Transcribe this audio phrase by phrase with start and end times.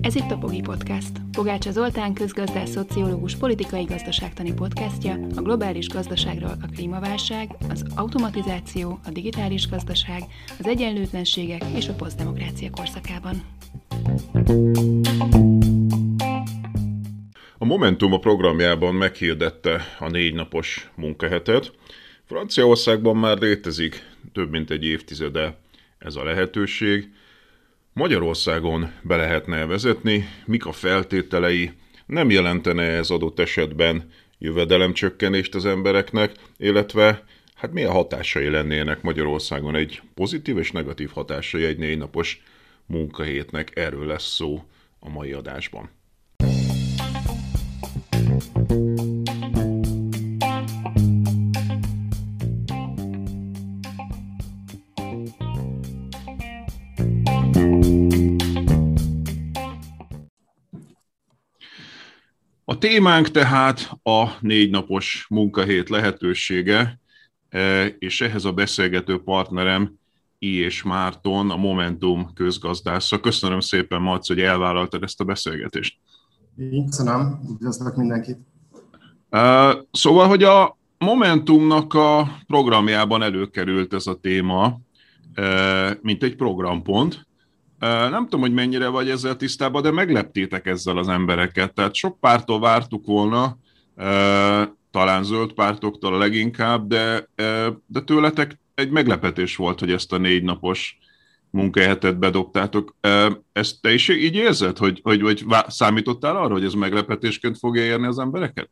[0.00, 1.10] Ez itt a Pogi Podcast.
[1.32, 9.10] Pogácsa Zoltán közgazdás, szociológus, politikai gazdaságtani podcastja a globális gazdaságról a klímaválság, az automatizáció, a
[9.10, 10.22] digitális gazdaság,
[10.58, 13.42] az egyenlőtlenségek és a posztdemokrácia korszakában.
[17.58, 21.72] A Momentum a programjában meghirdette a négy napos munkahetet.
[22.24, 25.62] Franciaországban már létezik több mint egy évtizede
[26.04, 27.08] ez a lehetőség.
[27.92, 31.72] Magyarországon be lehetne vezetni, mik a feltételei,
[32.06, 40.02] nem jelentene ez adott esetben jövedelemcsökkenést az embereknek, illetve hát milyen hatásai lennének Magyarországon egy
[40.14, 42.42] pozitív és negatív hatásai egy négy napos
[42.86, 44.64] munkahétnek, erről lesz szó
[44.98, 45.90] a mai adásban.
[62.84, 67.00] Témánk tehát a négy napos munkahét lehetősége,
[67.48, 69.94] e, és ehhez a beszélgető partnerem
[70.38, 70.60] I.
[70.60, 73.20] és Márton, a Momentum közgazdásza.
[73.20, 75.98] Köszönöm szépen, Marci, hogy elvállaltad ezt a beszélgetést.
[76.86, 78.38] Köszönöm, üdvözlök mindenkit.
[79.30, 84.80] E, szóval, hogy a Momentumnak a programjában előkerült ez a téma,
[85.34, 87.26] e, mint egy programpont,
[88.10, 91.74] nem tudom, hogy mennyire vagy ezzel tisztában, de megleptétek ezzel az embereket.
[91.74, 93.56] Tehát sok pártól vártuk volna,
[94.90, 97.28] talán zöld pártoktól leginkább, de,
[97.86, 100.98] de tőletek egy meglepetés volt, hogy ezt a négy napos
[101.50, 102.94] munkahetet bedobtátok.
[103.52, 108.06] Ezt te is így érzed, hogy, hogy, hogy számítottál arra, hogy ez meglepetésként fogja érni
[108.06, 108.68] az embereket?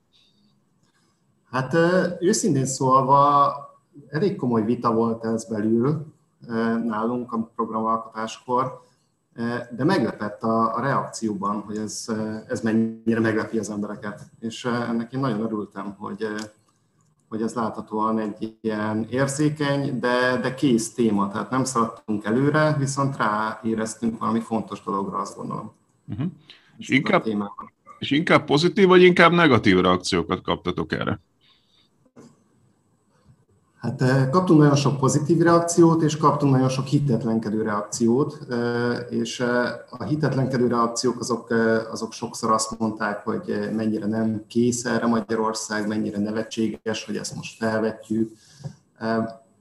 [1.50, 1.76] Hát
[2.20, 3.54] őszintén szólva
[4.08, 6.06] elég komoly vita volt ez belül
[6.86, 8.80] nálunk a programalkotáskor,
[9.76, 12.06] de meglepett a, a reakcióban, hogy ez,
[12.48, 14.20] ez mennyire meglepi az embereket.
[14.40, 16.26] És ennek én nagyon örültem, hogy,
[17.28, 23.16] hogy ez láthatóan egy ilyen érzékeny, de, de kész téma, tehát nem szaladtunk előre, viszont
[23.16, 25.72] ráéreztünk valami fontos dologra, azt gondolom.
[26.08, 26.26] Uh-huh.
[26.76, 27.24] És, inkább,
[27.98, 31.20] és inkább pozitív, vagy inkább negatív reakciókat kaptatok erre?
[33.82, 39.40] Hát eh, kaptunk nagyon sok pozitív reakciót, és kaptunk nagyon sok hitetlenkedő reakciót, eh, és
[39.40, 41.50] eh, a hitetlenkedő reakciók azok,
[41.90, 47.56] azok sokszor azt mondták, hogy mennyire nem kész erre Magyarország, mennyire nevetséges, hogy ezt most
[47.56, 48.32] felvetjük,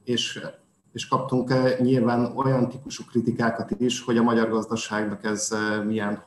[0.04, 0.46] és,
[0.92, 5.48] és kaptunk nyilván olyan típusú kritikákat is, hogy a magyar gazdaságnak ez
[5.86, 6.22] milyen,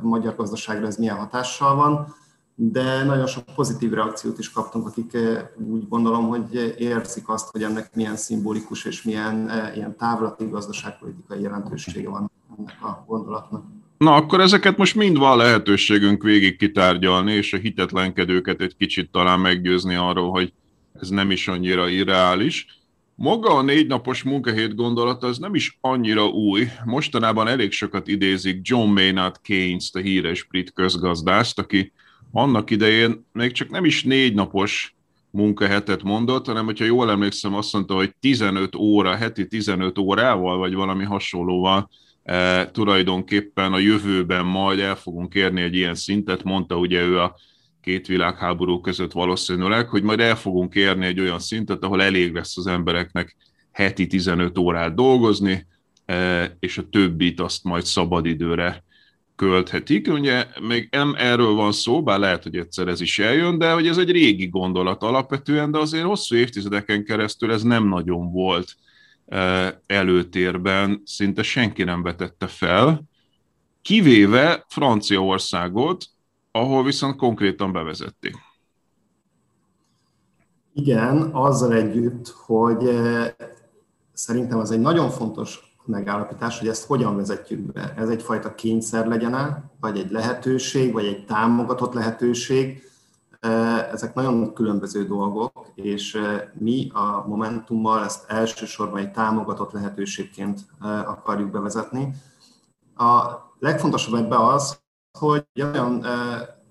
[0.00, 2.14] magyar gazdaságra ez milyen hatással van,
[2.54, 7.62] de nagyon sok pozitív reakciót is kaptunk, akik eh, úgy gondolom, hogy érzik azt, hogy
[7.62, 13.64] ennek milyen szimbolikus és milyen eh, ilyen távlati gazdaságpolitikai jelentősége van ennek a gondolatnak.
[13.98, 19.40] Na, akkor ezeket most mind van lehetőségünk végig kitárgyalni, és a hitetlenkedőket egy kicsit talán
[19.40, 20.52] meggyőzni arról, hogy
[21.00, 22.66] ez nem is annyira irreális.
[23.14, 26.68] Maga a négy napos munkahét gondolata az nem is annyira új.
[26.84, 31.92] Mostanában elég sokat idézik John Maynard Keynes, a híres brit közgazdászt, aki
[32.36, 34.94] annak idején még csak nem is négy napos
[35.30, 40.74] munkahetet mondott, hanem hogyha jól emlékszem, azt mondta, hogy 15 óra, heti 15 órával, vagy
[40.74, 41.90] valami hasonlóval
[42.22, 47.36] e, tulajdonképpen a jövőben majd el fogunk érni egy ilyen szintet, mondta ugye ő a
[47.80, 52.56] két világháború között valószínűleg, hogy majd el fogunk érni egy olyan szintet, ahol elég lesz
[52.56, 53.36] az embereknek
[53.72, 55.66] heti 15 órát dolgozni,
[56.06, 58.83] e, és a többit azt majd szabadidőre
[59.36, 60.08] költhetik.
[60.08, 63.86] Ugye még nem erről van szó, bár lehet, hogy egyszer ez is eljön, de hogy
[63.86, 68.74] ez egy régi gondolat alapvetően, de azért hosszú évtizedeken keresztül ez nem nagyon volt
[69.26, 73.02] e, előtérben, szinte senki nem vetette fel,
[73.82, 76.06] kivéve Franciaországot,
[76.50, 78.34] ahol viszont konkrétan bevezették.
[80.74, 83.36] Igen, azzal együtt, hogy e,
[84.12, 87.94] szerintem az egy nagyon fontos megállapítás, hogy ezt hogyan vezetjük be.
[87.96, 92.82] Ez egyfajta kényszer legyen vagy egy lehetőség, vagy egy támogatott lehetőség.
[93.92, 96.20] Ezek nagyon különböző dolgok, és
[96.52, 100.60] mi a Momentummal ezt elsősorban egy támogatott lehetőségként
[101.04, 102.14] akarjuk bevezetni.
[102.96, 104.80] A legfontosabb ebben az,
[105.18, 106.06] hogy olyan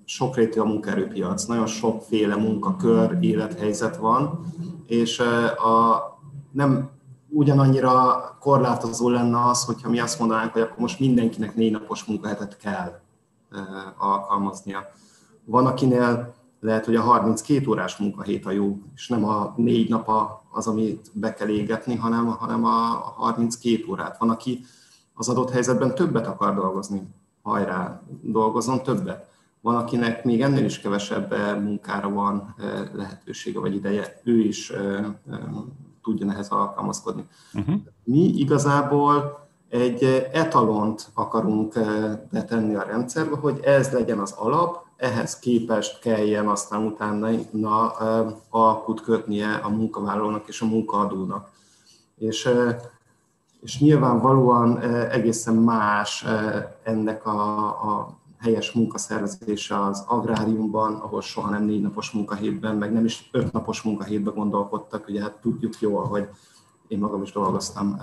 [0.05, 4.45] sokrétű a munkaerőpiac, nagyon sokféle munkakör, élethelyzet van,
[4.87, 6.01] és a,
[6.51, 6.89] nem
[7.33, 12.57] ugyanannyira korlátozó lenne az, hogyha mi azt mondanánk, hogy akkor most mindenkinek négy napos munkahetet
[12.57, 12.99] kell
[13.97, 14.79] alkalmaznia.
[15.45, 20.11] Van, akinél lehet, hogy a 32 órás munkahét a jó, és nem a négy nap
[20.51, 22.69] az, amit be kell égetni, hanem, hanem a
[23.15, 24.17] 32 órát.
[24.17, 24.65] Van, aki
[25.13, 27.07] az adott helyzetben többet akar dolgozni,
[27.41, 29.31] hajrá, dolgozom többet.
[29.61, 32.55] Van, akinek még ennél is kevesebb munkára van
[32.93, 34.73] lehetősége vagy ideje, ő is
[36.03, 37.27] tudjon ehhez alkalmazkodni.
[37.53, 37.75] Uh-huh.
[38.03, 40.03] Mi igazából egy
[40.33, 41.73] etalont akarunk
[42.31, 47.91] betenni a rendszerbe, hogy ez legyen az alap, ehhez képest kelljen aztán utána na,
[48.49, 51.49] alkut kötnie a munkavállalónak és a munkaadónak.
[52.15, 52.49] És,
[53.61, 54.79] és nyilvánvalóan
[55.09, 56.25] egészen más
[56.83, 63.05] ennek a, a helyes munkaszervezése az agráriumban, ahol soha nem négy napos munkahétben, meg nem
[63.05, 65.07] is öt napos munkahétben gondolkodtak.
[65.07, 66.29] Ugye hát tudjuk jól, hogy
[66.87, 67.99] én magam is dolgoztam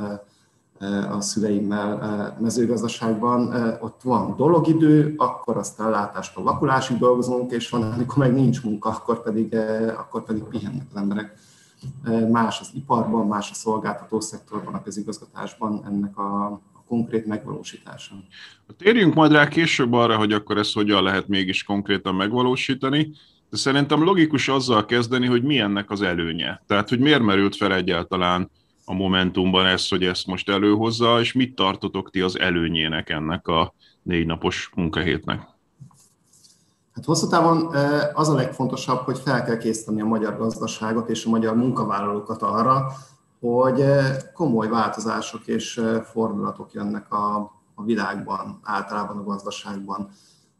[1.10, 8.34] a szüleimmel mezőgazdaságban, ott van dologidő, akkor aztán látástól vakulásig dolgozunk, és van, amikor meg
[8.34, 9.54] nincs munka, akkor pedig,
[9.98, 11.38] akkor pedig pihennek az emberek.
[12.30, 16.60] Más az iparban, más a szolgáltató szektorban, a közigazgatásban ennek a
[16.90, 18.14] konkrét megvalósítása.
[18.78, 23.12] Térjünk majd rá később arra, hogy akkor ezt hogyan lehet mégis konkrétan megvalósítani,
[23.50, 26.62] de szerintem logikus azzal kezdeni, hogy mi ennek az előnye.
[26.66, 28.50] Tehát, hogy miért merült fel egyáltalán
[28.84, 33.74] a Momentumban ez, hogy ezt most előhozza, és mit tartotok ti az előnyének ennek a
[34.02, 35.48] négy napos munkahétnek?
[36.94, 37.74] Hát hosszú távon
[38.12, 42.92] az a legfontosabb, hogy fel kell készíteni a magyar gazdaságot és a magyar munkavállalókat arra,
[43.40, 43.84] hogy
[44.34, 47.36] komoly változások és fordulatok jönnek a,
[47.74, 50.08] a világban, általában a gazdaságban.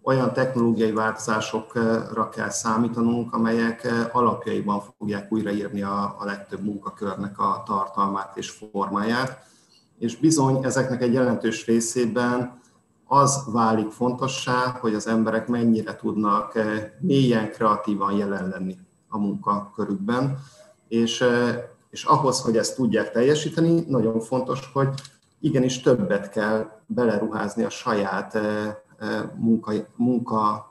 [0.02, 8.36] Olyan technológiai változásokra kell számítanunk, amelyek alapjaiban fogják újraírni a, a legtöbb munkakörnek a tartalmát
[8.36, 9.48] és formáját,
[9.98, 12.60] és bizony ezeknek egy jelentős részében
[13.06, 16.58] az válik fontossá, hogy az emberek mennyire tudnak
[17.00, 18.76] mélyen kreatívan jelen lenni
[19.08, 20.38] a munkakörükben,
[20.88, 21.24] és,
[21.90, 24.88] és ahhoz, hogy ezt tudják teljesíteni, nagyon fontos, hogy
[25.40, 28.38] igenis többet kell beleruházni a saját
[29.36, 30.70] munka, munka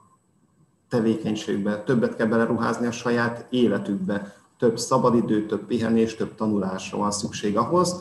[0.90, 7.58] tevékenységbe, többet kell beleruházni a saját életükbe, több szabadidő, több pihenés, több tanulásra van szükség
[7.58, 7.96] ahhoz,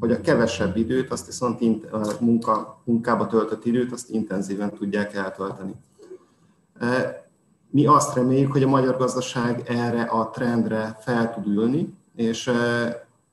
[0.00, 1.60] hogy a kevesebb időt, azt viszont
[2.20, 5.74] munka, munkába töltött időt, azt intenzíven tudják eltölteni.
[7.70, 12.50] Mi azt reméljük, hogy a magyar gazdaság erre a trendre fel tud ülni, és,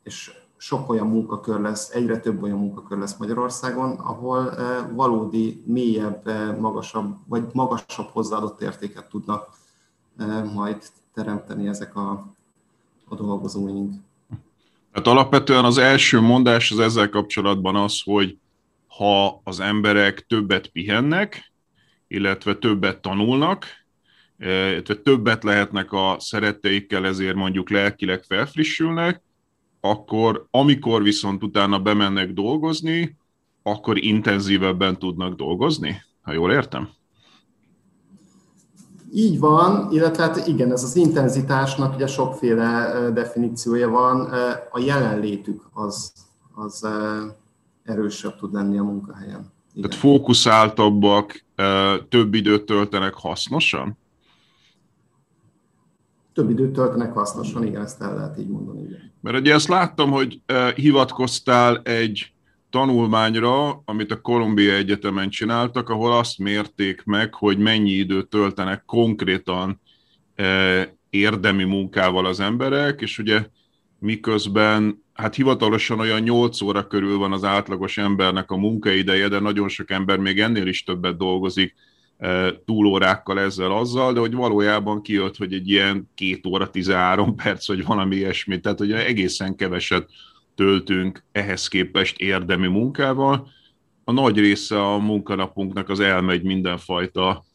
[0.03, 4.53] és sok olyan munkakör lesz, egyre több olyan munkakör lesz Magyarországon, ahol
[4.91, 9.49] valódi, mélyebb, magasabb, vagy magasabb hozzáadott értéket tudnak
[10.53, 10.77] majd
[11.13, 12.33] teremteni ezek a,
[13.07, 13.93] a dolgozóink.
[14.91, 18.37] Hát alapvetően az első mondás az ezzel kapcsolatban az, hogy
[18.87, 21.51] ha az emberek többet pihennek,
[22.07, 23.65] illetve többet tanulnak,
[25.03, 29.21] többet lehetnek a szeretteikkel, ezért mondjuk lelkileg felfrissülnek,
[29.81, 33.17] akkor amikor viszont utána bemennek dolgozni,
[33.63, 36.89] akkor intenzívebben tudnak dolgozni, ha jól értem?
[39.13, 44.21] Így van, illetve hát igen, ez az intenzitásnak ugye sokféle definíciója van.
[44.71, 46.13] A jelenlétük az,
[46.53, 46.87] az
[47.83, 49.51] erősebb tud lenni a munkahelyen.
[49.73, 49.89] Igen.
[49.89, 51.45] Tehát fókuszáltabbak,
[52.09, 53.97] több időt töltenek hasznosan?
[56.33, 58.81] Több időt töltenek hasznosan, igen, ezt el lehet így mondani.
[58.81, 59.11] Igen.
[59.21, 62.33] Mert ugye ezt láttam, hogy uh, hivatkoztál egy
[62.69, 69.81] tanulmányra, amit a Columbia Egyetemen csináltak, ahol azt mérték meg, hogy mennyi időt töltenek konkrétan
[70.37, 73.45] uh, érdemi munkával az emberek, és ugye
[73.99, 79.69] miközben hát hivatalosan olyan 8 óra körül van az átlagos embernek a munkaideje, de nagyon
[79.69, 81.75] sok ember még ennél is többet dolgozik,
[82.65, 87.85] túlórákkal ezzel, azzal, de hogy valójában kijött, hogy egy ilyen két óra 13 perc, vagy
[87.85, 90.09] valami ilyesmi, tehát hogy egészen keveset
[90.55, 93.47] töltünk ehhez képest érdemi munkával.
[94.03, 97.45] A nagy része a munkanapunknak az elmegy mindenfajta,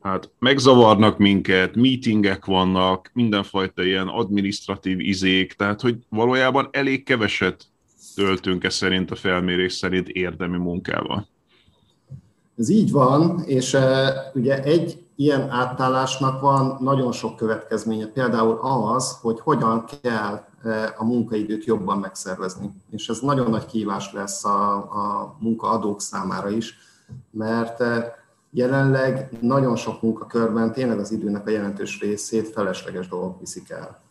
[0.00, 7.64] hát megzavarnak minket, meetingek vannak, mindenfajta ilyen administratív izék, tehát hogy valójában elég keveset
[8.14, 11.28] töltünk e szerint a felmérés szerint érdemi munkával.
[12.56, 13.76] Ez így van, és
[14.34, 18.06] ugye egy ilyen átállásnak van nagyon sok következménye.
[18.06, 18.58] Például
[18.94, 20.44] az, hogy hogyan kell
[20.96, 22.70] a munkaidőt jobban megszervezni.
[22.90, 26.78] És ez nagyon nagy kívás lesz a, a munkaadók számára is,
[27.30, 27.82] mert
[28.50, 34.01] jelenleg nagyon sok munkakörben tényleg az időnek a jelentős részét felesleges dolgok viszik el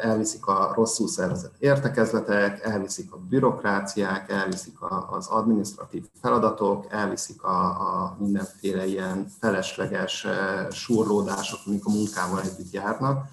[0.00, 4.76] elviszik a rosszul szervezett értekezletek, elviszik a bürokráciák, elviszik
[5.10, 10.26] az administratív feladatok, elviszik a, a mindenféle ilyen felesleges
[10.70, 13.24] surlódások, amik a munkával együtt járnak.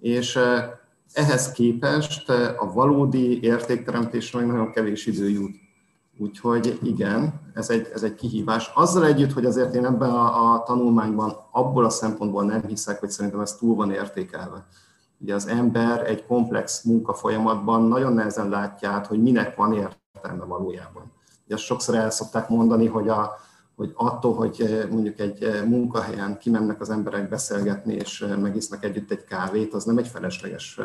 [0.00, 0.38] És
[1.12, 5.54] ehhez képest a valódi értékteremtésre nagyon kevés idő jut.
[6.20, 8.70] Úgyhogy igen, ez egy, ez egy kihívás.
[8.74, 13.10] Azzal együtt, hogy azért én ebben a, a tanulmányban abból a szempontból nem hiszek, hogy
[13.10, 14.66] szerintem ez túl van értékelve.
[15.18, 21.12] Ugye az ember egy komplex munkafolyamatban nagyon nehezen látja át, hogy minek van értelme valójában.
[21.44, 23.38] Ugye azt sokszor el szokták mondani, hogy, a,
[23.76, 29.74] hogy attól, hogy mondjuk egy munkahelyen kimennek az emberek beszélgetni, és megisznak együtt egy kávét,
[29.74, 30.80] az nem egy felesleges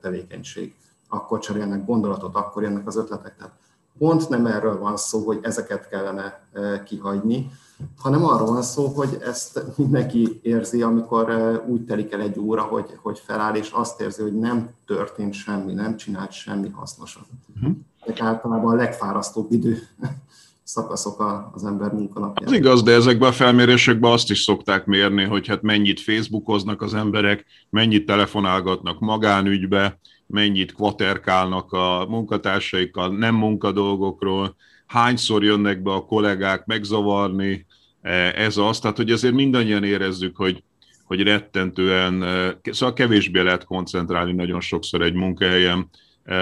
[0.00, 0.74] tevékenység.
[1.08, 3.36] Akkor cserélnek gondolatot, akkor jönnek az ötletek.
[3.36, 3.52] Tehát
[4.00, 7.50] pont nem erről van szó, hogy ezeket kellene e, kihagyni,
[7.98, 12.62] hanem arról van szó, hogy ezt mindenki érzi, amikor e, úgy telik el egy óra,
[12.62, 17.22] hogy, hogy feláll, és azt érzi, hogy nem történt semmi, nem csinált semmi hasznosat.
[17.56, 17.76] Uh-huh.
[18.00, 19.78] Ezek általában a legfárasztóbb idő
[20.62, 22.48] szakaszok az ember munkanapján.
[22.48, 26.94] Az igaz, de ezekben a felmérésekben azt is szokták mérni, hogy hát mennyit Facebookoznak az
[26.94, 29.98] emberek, mennyit telefonálgatnak magánügybe,
[30.30, 34.56] mennyit kvaterkálnak a munkatársaikkal, nem munkadolgokról,
[34.86, 37.66] hányszor jönnek be a kollégák megzavarni,
[38.02, 40.62] e, ez az, tehát hogy azért mindannyian érezzük, hogy,
[41.04, 45.90] hogy rettentően, e, szóval kevésbé lehet koncentrálni nagyon sokszor egy munkahelyen,
[46.24, 46.34] e,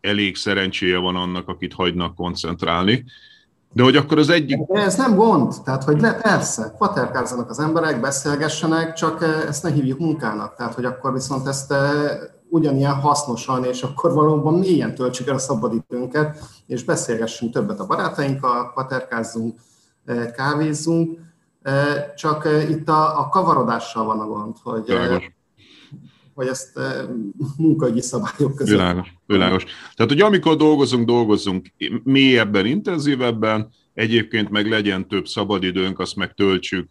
[0.00, 3.04] elég szerencséje van annak, akit hagynak koncentrálni.
[3.72, 4.58] De hogy akkor az egyik...
[4.58, 9.70] De ez nem gond, tehát hogy le, persze, kvaterkázzanak az emberek, beszélgessenek, csak ezt ne
[9.70, 11.74] hívjuk munkának, tehát hogy akkor viszont ezt
[12.50, 18.72] ugyanilyen hasznosan, és akkor valóban mélyen töltsük el a szabadidőnket, és beszélgessünk többet a barátainkkal,
[18.74, 19.58] paterkázzunk,
[20.04, 21.18] eh, kávézzunk,
[21.62, 25.30] eh, csak eh, itt a, a kavarodással van a gond, hogy, világos.
[26.34, 26.78] hogy ezt
[27.56, 28.76] munkahogyi szabályok között.
[28.76, 29.64] Világos, világos.
[29.94, 31.72] Tehát, hogy amikor dolgozunk, dolgozunk
[32.04, 36.88] mélyebben, intenzívebben, egyébként meg legyen több szabadidőnk, azt meg töltsük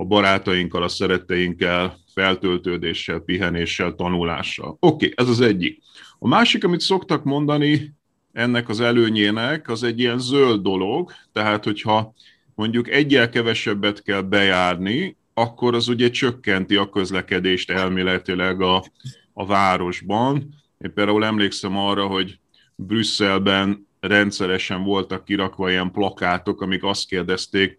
[0.00, 4.76] a barátainkkal, a szeretteinkkel, feltöltődéssel, pihenéssel, tanulással.
[4.80, 5.82] Oké, okay, ez az egyik.
[6.18, 7.94] A másik, amit szoktak mondani
[8.32, 12.14] ennek az előnyének, az egy ilyen zöld dolog, tehát hogyha
[12.54, 18.84] mondjuk egyel kevesebbet kell bejárni, akkor az ugye csökkenti a közlekedést elméletileg a,
[19.32, 20.54] a városban.
[20.78, 22.38] Én például emlékszem arra, hogy
[22.74, 27.78] Brüsszelben rendszeresen voltak kirakva ilyen plakátok, amik azt kérdezték,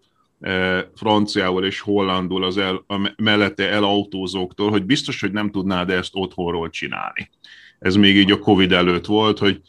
[0.94, 6.70] franciául és hollandul az el, a mellette elautózóktól, hogy biztos, hogy nem tudnád ezt otthonról
[6.70, 7.30] csinálni.
[7.78, 9.60] Ez még így a Covid előtt volt, hogy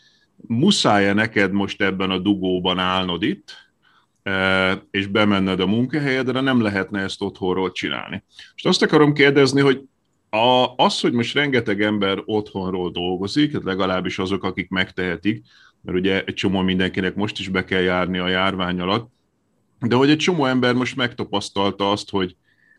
[0.48, 3.70] muszáj-e neked most ebben a dugóban állnod itt,
[4.92, 8.24] és bemenned a munkahelyedre, nem lehetne ezt otthonról csinálni.
[8.56, 9.82] És azt akarom kérdezni, hogy
[10.30, 15.46] a, az, hogy most rengeteg ember otthonról dolgozik, hát legalábbis azok, akik megtehetik,
[15.82, 19.12] mert ugye egy csomó mindenkinek most is be kell járni a járvány alatt,
[19.88, 22.36] de hogy egy csomó ember most megtapasztalta azt, hogy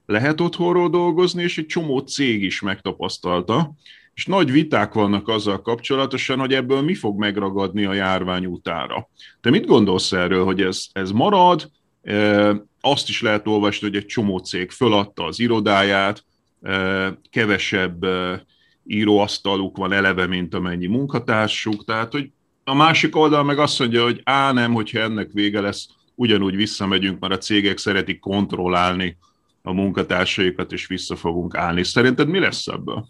[0.06, 3.74] lehet otthonról dolgozni, és egy csomó cég is megtapasztalta,
[4.14, 9.08] és nagy viták vannak azzal kapcsolatosan, hogy ebből mi fog megragadni a járvány utára.
[9.40, 11.70] Te mit gondolsz erről, hogy ez, ez marad?
[12.02, 16.24] E, azt is lehet olvasni, hogy egy csomó cég föladta az irodáját,
[16.62, 18.44] e, kevesebb e,
[18.86, 22.30] íróasztaluk van eleve, mint amennyi munkatársuk, tehát hogy
[22.64, 27.20] a másik oldal meg azt mondja, hogy á nem, hogyha ennek vége lesz, ugyanúgy visszamegyünk,
[27.20, 29.16] mert a cégek szeretik kontrollálni
[29.62, 31.84] a munkatársaikat, és vissza fogunk állni.
[31.84, 33.06] Szerinted mi lesz ebből?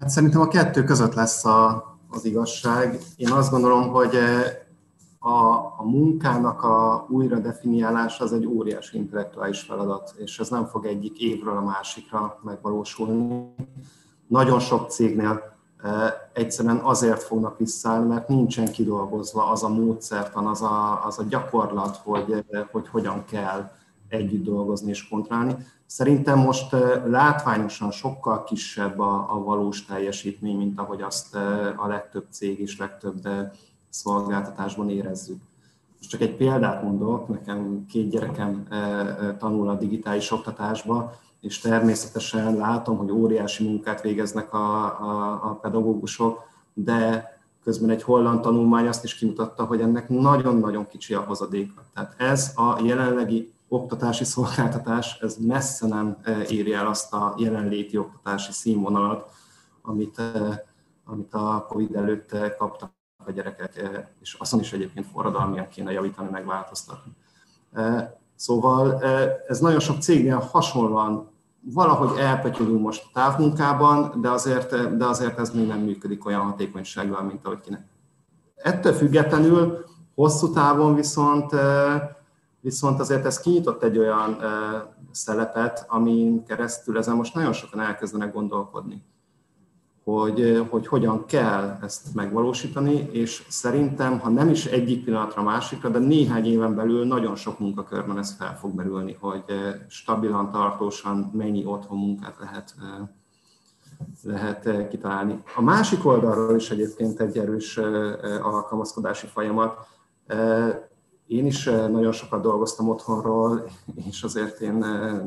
[0.00, 2.98] Hát szerintem a kettő között lesz a, az igazság.
[3.16, 4.16] Én azt gondolom, hogy
[5.18, 10.86] a, a munkának a újra definiálása az egy óriási intellektuális feladat, és ez nem fog
[10.86, 13.54] egyik évről a másikra megvalósulni.
[14.26, 15.51] Nagyon sok cégnél
[16.32, 21.96] egyszerűen azért fognak visszaállni, mert nincsen kidolgozva az a módszertan, az a, az a gyakorlat,
[21.96, 23.70] hogy, hogy hogyan kell
[24.08, 25.56] együtt dolgozni és kontrollálni.
[25.86, 31.34] Szerintem most látványosan sokkal kisebb a, a valós teljesítmény, mint ahogy azt
[31.76, 33.28] a legtöbb cég és legtöbb
[33.88, 35.40] szolgáltatásban érezzük.
[35.98, 38.66] Most csak egy példát mondok, nekem két gyerekem
[39.38, 41.12] tanul a digitális oktatásba,
[41.42, 46.40] és természetesen látom, hogy óriási munkát végeznek a, a, a pedagógusok,
[46.74, 47.30] de
[47.64, 51.82] közben egy holland tanulmány azt is kimutatta, hogy ennek nagyon-nagyon kicsi a hozadéka.
[51.94, 57.96] Tehát ez a jelenlegi oktatási szolgáltatás, ez messze nem e, írja el azt a jelenléti
[57.96, 59.30] oktatási színvonalat,
[59.82, 60.64] amit, e,
[61.04, 62.90] amit a Covid előtt kaptak
[63.26, 63.82] a gyerekek,
[64.20, 67.12] és azon is egyébként forradalmian kéne javítani, megváltoztatni.
[68.34, 69.02] Szóval
[69.48, 71.31] ez nagyon sok cégnél hasonlóan
[71.64, 77.46] valahogy elpötyögünk most távmunkában, de azért, de azért ez még nem működik olyan hatékonysággal, mint
[77.46, 77.86] ahogy kéne.
[78.54, 81.54] Ettől függetlenül hosszú távon viszont,
[82.60, 84.36] viszont azért ez kinyitott egy olyan
[85.10, 89.04] szelepet, amin keresztül ezen most nagyon sokan elkezdenek gondolkodni.
[90.04, 95.98] Hogy, hogy hogyan kell ezt megvalósítani, és szerintem, ha nem is egyik pillanatra másikra, de
[95.98, 99.44] néhány éven belül nagyon sok munkakörben ez fel fog merülni, hogy
[99.88, 102.74] stabilan, tartósan mennyi otthon munkát lehet,
[104.22, 105.42] lehet kitalálni.
[105.56, 107.76] A másik oldalról is egyébként egy erős
[108.42, 109.86] alkalmazkodási folyamat.
[111.32, 114.74] Én is nagyon sokat dolgoztam otthonról, és azért én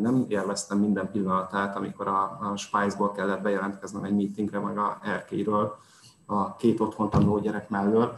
[0.01, 5.77] nem élveztem minden pillanatát, amikor a, a Spice-ból kellett bejelentkeznem egy meetingre, meg a Erkéről,
[6.25, 8.15] a két otthon tanuló gyerek mellől.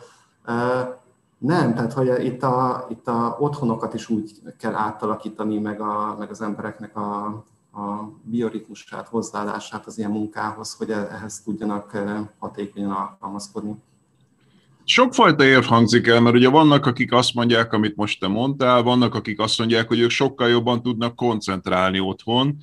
[1.37, 6.29] Nem, tehát hogy itt a, itt a otthonokat is úgy kell átalakítani, meg, a, meg
[6.29, 7.25] az embereknek a,
[7.71, 11.97] a bioritmusát, hozzáállását az ilyen munkához, hogy e-, ehhez tudjanak
[12.39, 13.75] hatékonyan alkalmazkodni.
[14.89, 19.15] Sokfajta érv hangzik el, mert ugye vannak, akik azt mondják, amit most te mondtál, vannak,
[19.15, 22.57] akik azt mondják, hogy ők sokkal jobban tudnak koncentrálni otthon.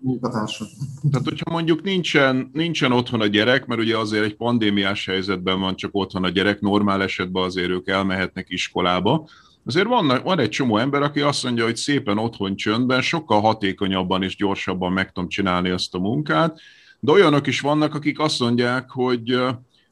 [0.00, 0.68] Munkatársak.
[1.10, 5.76] Tehát, hogyha mondjuk nincsen, nincsen otthon a gyerek, mert ugye azért egy pandémiás helyzetben van
[5.76, 9.28] csak otthon a gyerek, normál esetben azért ők elmehetnek iskolába,
[9.66, 14.22] Azért van, van egy csomó ember, aki azt mondja, hogy szépen otthon csöndben, sokkal hatékonyabban
[14.22, 16.60] és gyorsabban meg tudom csinálni azt a munkát,
[17.00, 19.40] de olyanok is vannak, akik azt mondják, hogy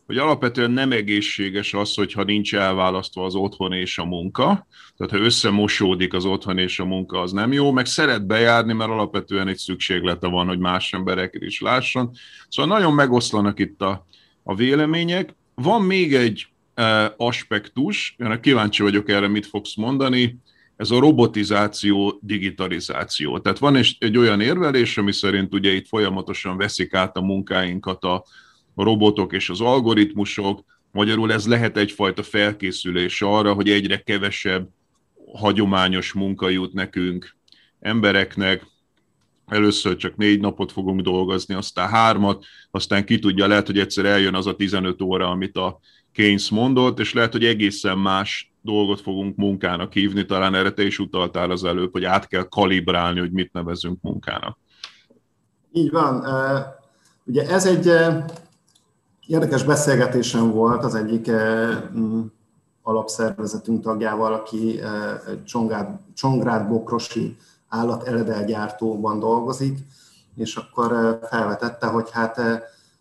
[0.07, 4.67] hogy alapvetően nem egészséges az, hogyha nincs elválasztva az otthon és a munka.
[4.97, 8.91] Tehát ha összemosódik az otthon és a munka, az nem jó, meg szeret bejárni, mert
[8.91, 12.11] alapvetően egy szükséglete van, hogy más emberek is lásson.
[12.49, 14.07] Szóval nagyon megoszlanak itt a,
[14.43, 15.35] a vélemények.
[15.55, 20.39] Van még egy e, aspektus, én kíváncsi vagyok erre, mit fogsz mondani,
[20.77, 23.39] ez a robotizáció, digitalizáció.
[23.39, 28.05] Tehát van egy, egy olyan érvelés, ami szerint ugye itt folyamatosan veszik át a munkáinkat
[28.05, 28.25] a,
[28.75, 34.69] a robotok és az algoritmusok, magyarul ez lehet egyfajta felkészülés arra, hogy egyre kevesebb
[35.33, 37.37] hagyományos munka jut nekünk,
[37.81, 38.67] embereknek,
[39.47, 44.35] először csak négy napot fogunk dolgozni, aztán hármat, aztán ki tudja, lehet, hogy egyszer eljön
[44.35, 45.81] az a 15 óra, amit a
[46.13, 50.99] Keynes mondott, és lehet, hogy egészen más dolgot fogunk munkának hívni, talán erre te is
[50.99, 54.59] utaltál az előbb, hogy át kell kalibrálni, hogy mit nevezünk munkának.
[55.73, 56.25] Így van.
[57.25, 57.91] Ugye ez egy
[59.27, 62.21] Érdekes beszélgetésem volt az egyik eh, mm,
[62.83, 67.37] alapszervezetünk tagjával, aki eh, Csongrád, Csongrád Bokrosi
[67.69, 69.79] állat eredelgyártóban dolgozik,
[70.35, 72.41] és akkor eh, felvetette, hogy hát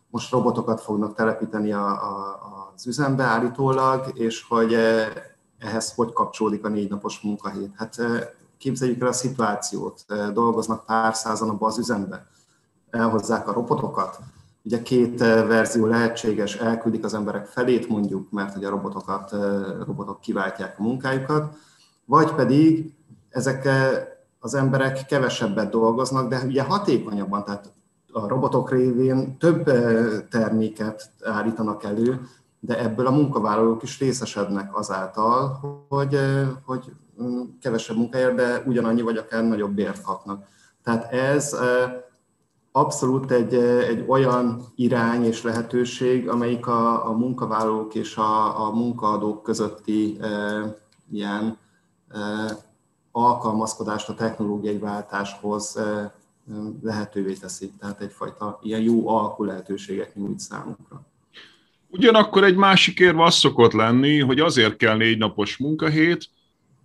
[0.10, 2.40] most robotokat fognak telepíteni a, a,
[2.76, 4.74] az üzembe állítólag, és hogy
[5.60, 7.72] ehhez hogy kapcsolódik a négy napos munkahét.
[7.76, 7.96] Hát
[8.58, 12.28] képzeljük el a szituációt, dolgoznak pár százan abban az üzembe,
[12.90, 14.20] elhozzák a robotokat,
[14.64, 19.40] Ugye két eh, verzió lehetséges, elküldik az emberek felét mondjuk, mert hogy a robotokat, eh,
[19.86, 21.56] robotok kiváltják a munkájukat,
[22.06, 22.94] vagy pedig
[23.30, 24.08] ezek eh,
[24.40, 27.72] az emberek kevesebbet dolgoznak, de ugye hatékonyabban, tehát
[28.12, 29.64] a robotok révén több
[30.30, 32.22] terméket állítanak elő,
[32.60, 36.20] de ebből a munkavállalók is részesednek azáltal, hogy,
[36.66, 40.46] hogy mm, kevesebb munkáért, de ugyanannyi vagy akár nagyobb bért kapnak.
[40.84, 41.56] Tehát ez
[42.72, 49.44] abszolút egy, egy olyan irány és lehetőség, amelyik a, a munkavállalók és a, a munkaadók
[49.44, 50.28] közötti e,
[51.12, 51.58] ilyen
[52.10, 52.20] e,
[53.12, 56.14] alkalmazkodást a technológiai váltáshoz e,
[56.84, 57.72] lehetővé teszi.
[57.80, 61.02] Tehát egyfajta ilyen jó alkú lehetőséget nyújt számunkra.
[61.90, 66.30] Ugyanakkor egy másik érv az szokott lenni, hogy azért kell négy napos munkahét,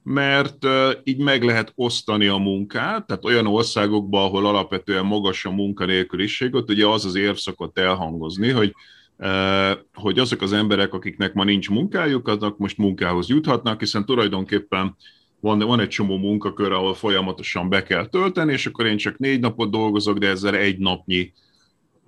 [0.08, 0.66] mert
[1.04, 6.70] így meg lehet osztani a munkát, tehát olyan országokban, ahol alapvetően magas a munkanélküliség, ott
[6.70, 8.74] ugye az az érv szokott elhangozni, hogy
[9.94, 14.96] hogy azok az emberek, akiknek ma nincs munkájuk, azok most munkához juthatnak, hiszen tulajdonképpen
[15.40, 19.40] van, van egy csomó munkakör, ahol folyamatosan be kell tölteni, és akkor én csak négy
[19.40, 21.32] napot dolgozok, de ezzel egy napnyi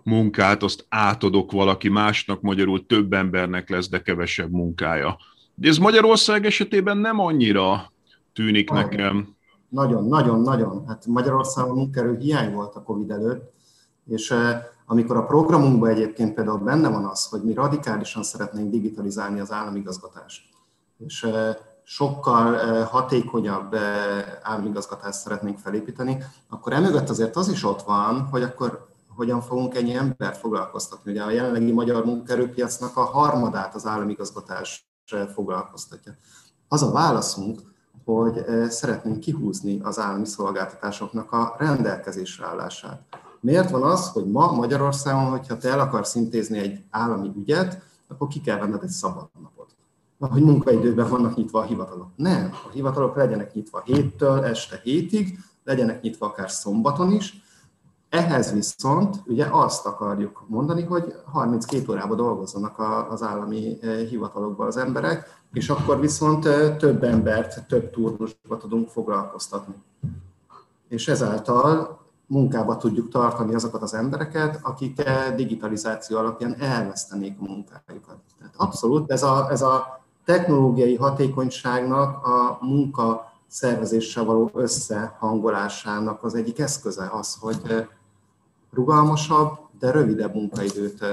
[0.02, 5.18] munkát azt átadok valaki másnak, magyarul több embernek lesz, de kevesebb munkája.
[5.60, 7.92] De ez Magyarország esetében nem annyira
[8.32, 8.88] tűnik nagyon.
[8.88, 9.36] nekem.
[9.68, 10.84] Nagyon, nagyon, nagyon.
[10.86, 13.52] Hát Magyarországon munkerő hiány volt a Covid előtt,
[14.06, 19.40] és eh, amikor a programunkban egyébként például benne van az, hogy mi radikálisan szeretnénk digitalizálni
[19.40, 20.42] az államigazgatást,
[20.98, 23.74] és eh, sokkal eh, hatékonyabb
[24.42, 26.16] államigazgatást szeretnénk felépíteni,
[26.48, 31.10] akkor emögött azért az is ott van, hogy akkor hogyan fogunk ennyi embert foglalkoztatni.
[31.10, 34.87] Ugye a jelenlegi magyar munkaerőpiacnak a harmadát az államigazgatás
[35.34, 36.16] foglalkoztatja.
[36.68, 37.60] Az a válaszunk,
[38.04, 43.02] hogy szeretnénk kihúzni az állami szolgáltatásoknak a rendelkezésre állását.
[43.40, 48.28] Miért van az, hogy ma Magyarországon, hogyha te el akarsz intézni egy állami ügyet, akkor
[48.28, 49.66] ki kell venned egy szabadnapot.
[50.18, 52.08] Hogy munkaidőben vannak nyitva a hivatalok.
[52.16, 57.42] Nem, a hivatalok legyenek nyitva héttől este hétig, legyenek nyitva akár szombaton is,
[58.08, 62.78] Ehhez viszont ugye azt akarjuk mondani, hogy 32 órában dolgozzanak
[63.10, 69.74] az állami hivatalokban az emberek, és akkor viszont több embert, több turnusba tudunk foglalkoztatni.
[70.88, 75.02] És ezáltal munkába tudjuk tartani azokat az embereket, akik
[75.36, 78.18] digitalizáció alapján elvesztenék a munkájukat.
[78.38, 86.58] Tehát abszolút ez a, ez a technológiai hatékonyságnak a munka szervezéssel való összehangolásának az egyik
[86.58, 87.88] eszköze az, hogy
[88.70, 91.04] rugalmasabb, de rövidebb munkaidőt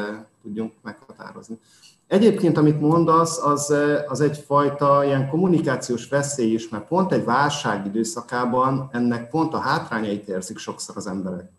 [0.42, 1.60] tudjunk meghatározni.
[2.08, 3.74] Egyébként, amit mondasz, az,
[4.08, 10.28] az egyfajta ilyen kommunikációs veszély is, mert pont egy válság időszakában ennek pont a hátrányait
[10.28, 11.52] érzik sokszor az emberek.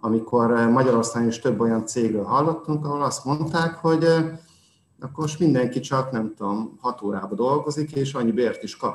[0.00, 4.04] Amikor Magyarországon is több olyan cégről hallottunk, ahol azt mondták, hogy
[5.00, 8.94] akkor most mindenki csak, nem tudom, hat órába dolgozik, és annyi bért is kap.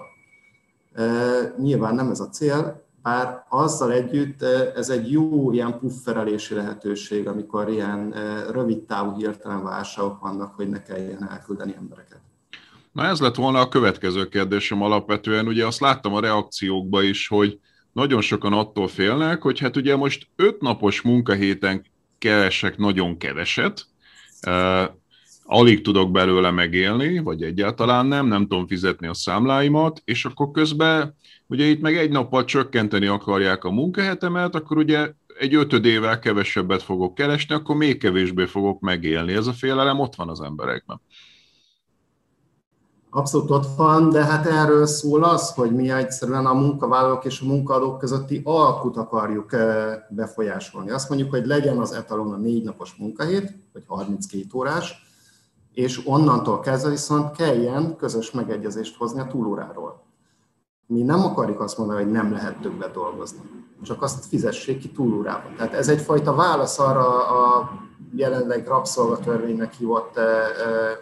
[1.57, 4.41] Nyilván nem ez a cél, bár azzal együtt
[4.75, 8.13] ez egy jó ilyen pufferelési lehetőség, amikor ilyen
[8.51, 12.19] rövid távú hirtelen válságok vannak, hogy ne kelljen elküldeni embereket.
[12.91, 15.47] Na ez lett volna a következő kérdésem alapvetően.
[15.47, 17.59] Ugye azt láttam a reakciókban is, hogy
[17.91, 21.85] nagyon sokan attól félnek, hogy hát ugye most öt napos munkahéten
[22.17, 23.85] keresek nagyon keveset,
[25.43, 31.15] alig tudok belőle megélni, vagy egyáltalán nem, nem tudom fizetni a számláimat, és akkor közben
[31.51, 37.15] ugye itt meg egy nappal csökkenteni akarják a munkahetemet, akkor ugye egy ötödével kevesebbet fogok
[37.15, 39.33] keresni, akkor még kevésbé fogok megélni.
[39.33, 41.01] Ez a félelem ott van az emberekben.
[43.09, 47.45] Abszolút ott van, de hát erről szól az, hogy mi egyszerűen a munkavállalók és a
[47.45, 49.55] munkaadók közötti alkut akarjuk
[50.09, 50.89] befolyásolni.
[50.89, 54.93] Azt mondjuk, hogy legyen az etalon a négy napos munkahét, vagy 32 órás,
[55.73, 60.00] és onnantól kezdve viszont kelljen közös megegyezést hozni a túlóráról.
[60.91, 63.39] Mi nem akarjuk azt mondani, hogy nem lehet többet dolgozni,
[63.81, 65.55] csak azt fizessék ki túlórában.
[65.55, 67.71] Tehát ez egyfajta válasz arra a
[68.15, 70.19] jelenleg rabszolgatörvénynek hívott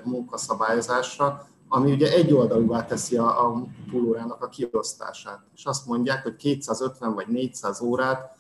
[0.04, 5.39] munkaszabályozásra, ami ugye egyoldalúvá teszi a, a túlórának a kiosztását.
[5.56, 8.36] És azt mondják, hogy 250 vagy 400 órát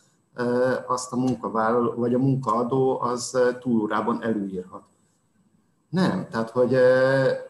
[0.87, 4.83] azt a munkavállaló vagy a munkaadó az túlórában előírhat.
[5.89, 6.73] Nem, tehát hogy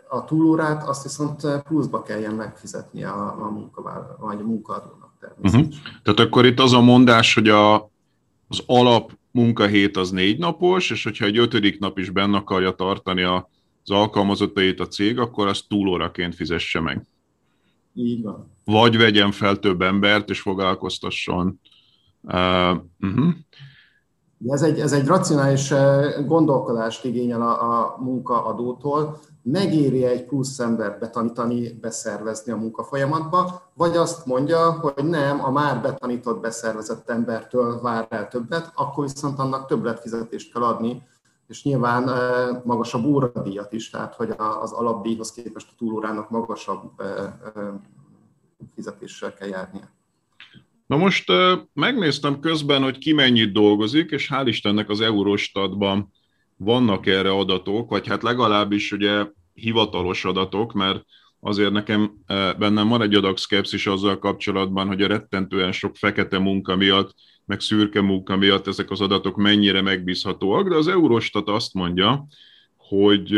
[0.09, 5.67] a túlórát azt viszont pluszba kelljen megfizetni a, a munkavállaló, vagy a munkaadónak természetesen.
[5.67, 6.01] Uh-huh.
[6.03, 7.75] Tehát akkor itt az a mondás, hogy a,
[8.47, 13.23] az alap munkahét az négy napos, és hogyha egy ötödik nap is benne akarja tartani
[13.23, 13.49] a,
[13.83, 17.05] az alkalmazottait a cég, akkor azt túlóraként fizesse meg.
[17.93, 18.51] Így van.
[18.63, 21.59] Vagy vegyen fel több embert, és foglalkoztasson.
[22.21, 23.33] Uh, uh-huh.
[24.47, 30.99] Ez egy, ez egy racionális eh, gondolkodást igényel a, a munkaadótól, megéri egy plusz embert
[30.99, 38.07] betanítani, beszervezni a munkafolyamatba, vagy azt mondja, hogy nem, a már betanított, beszervezett embertől vár
[38.09, 41.07] el többet, akkor viszont annak többletfizetést kell adni,
[41.47, 47.33] és nyilván eh, magasabb óradíjat is, tehát hogy az alapdíjhoz képest a túlórának magasabb eh,
[48.75, 49.98] fizetéssel kell járnia.
[50.89, 51.31] Na most
[51.73, 56.11] megnéztem közben, hogy ki mennyit dolgozik, és hál' Istennek az Eurostatban
[56.57, 61.05] vannak erre adatok, vagy hát legalábbis ugye hivatalos adatok, mert
[61.39, 62.13] azért nekem
[62.57, 67.59] bennem van egy adag szkepszis azzal kapcsolatban, hogy a rettentően sok fekete munka miatt, meg
[67.59, 72.27] szürke munka miatt ezek az adatok mennyire megbízhatóak, de az Eurostat azt mondja,
[72.77, 73.33] hogy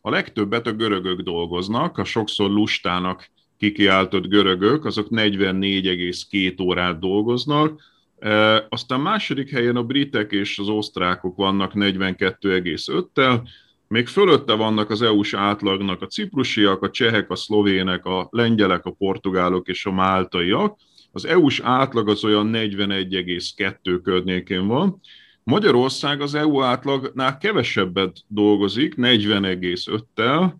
[0.00, 3.30] a legtöbbet a görögök dolgoznak, a sokszor lustának
[3.62, 7.82] kikiáltott görögök, azok 44,2 órát dolgoznak,
[8.18, 13.48] e, aztán második helyen a britek és az osztrákok vannak 42,5-tel,
[13.88, 18.90] még fölötte vannak az EU-s átlagnak a ciprusiak, a csehek, a szlovének, a lengyelek, a
[18.90, 20.78] portugálok és a máltaiak.
[21.12, 25.00] Az EU-s átlag az olyan 41,2 környékén van.
[25.42, 30.52] Magyarország az EU átlagnál kevesebbet dolgozik, 40,5-tel,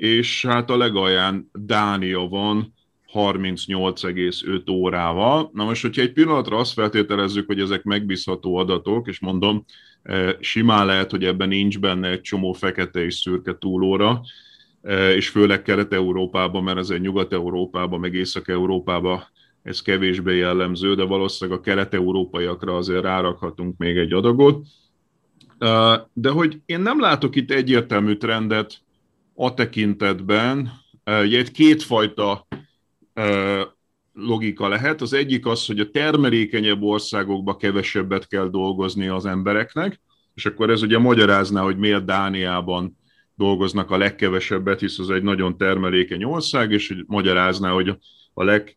[0.00, 2.74] és hát a legalján Dánia van
[3.12, 5.50] 38,5 órával.
[5.52, 9.64] Na most, hogyha egy pillanatra azt feltételezzük, hogy ezek megbízható adatok, és mondom,
[10.02, 14.20] e, simán lehet, hogy ebben nincs benne egy csomó fekete és szürke túlóra,
[14.82, 19.22] e, és főleg Kelet-Európában, mert ez egy Nyugat-Európában, meg Észak-Európában
[19.62, 24.66] ez kevésbé jellemző, de valószínűleg a kelet-európaiakra azért rárakhatunk még egy adagot.
[25.58, 25.68] E,
[26.12, 28.82] de hogy én nem látok itt egyértelmű trendet
[29.42, 30.70] a tekintetben
[31.04, 32.46] egy kétfajta
[34.12, 35.00] logika lehet.
[35.00, 40.00] Az egyik az, hogy a termelékenyebb országokba kevesebbet kell dolgozni az embereknek,
[40.34, 42.96] és akkor ez ugye magyarázná, hogy miért Dániában
[43.34, 47.98] dolgoznak a legkevesebbet, hisz az egy nagyon termelékeny ország, és hogy magyarázná, hogy
[48.34, 48.76] a leg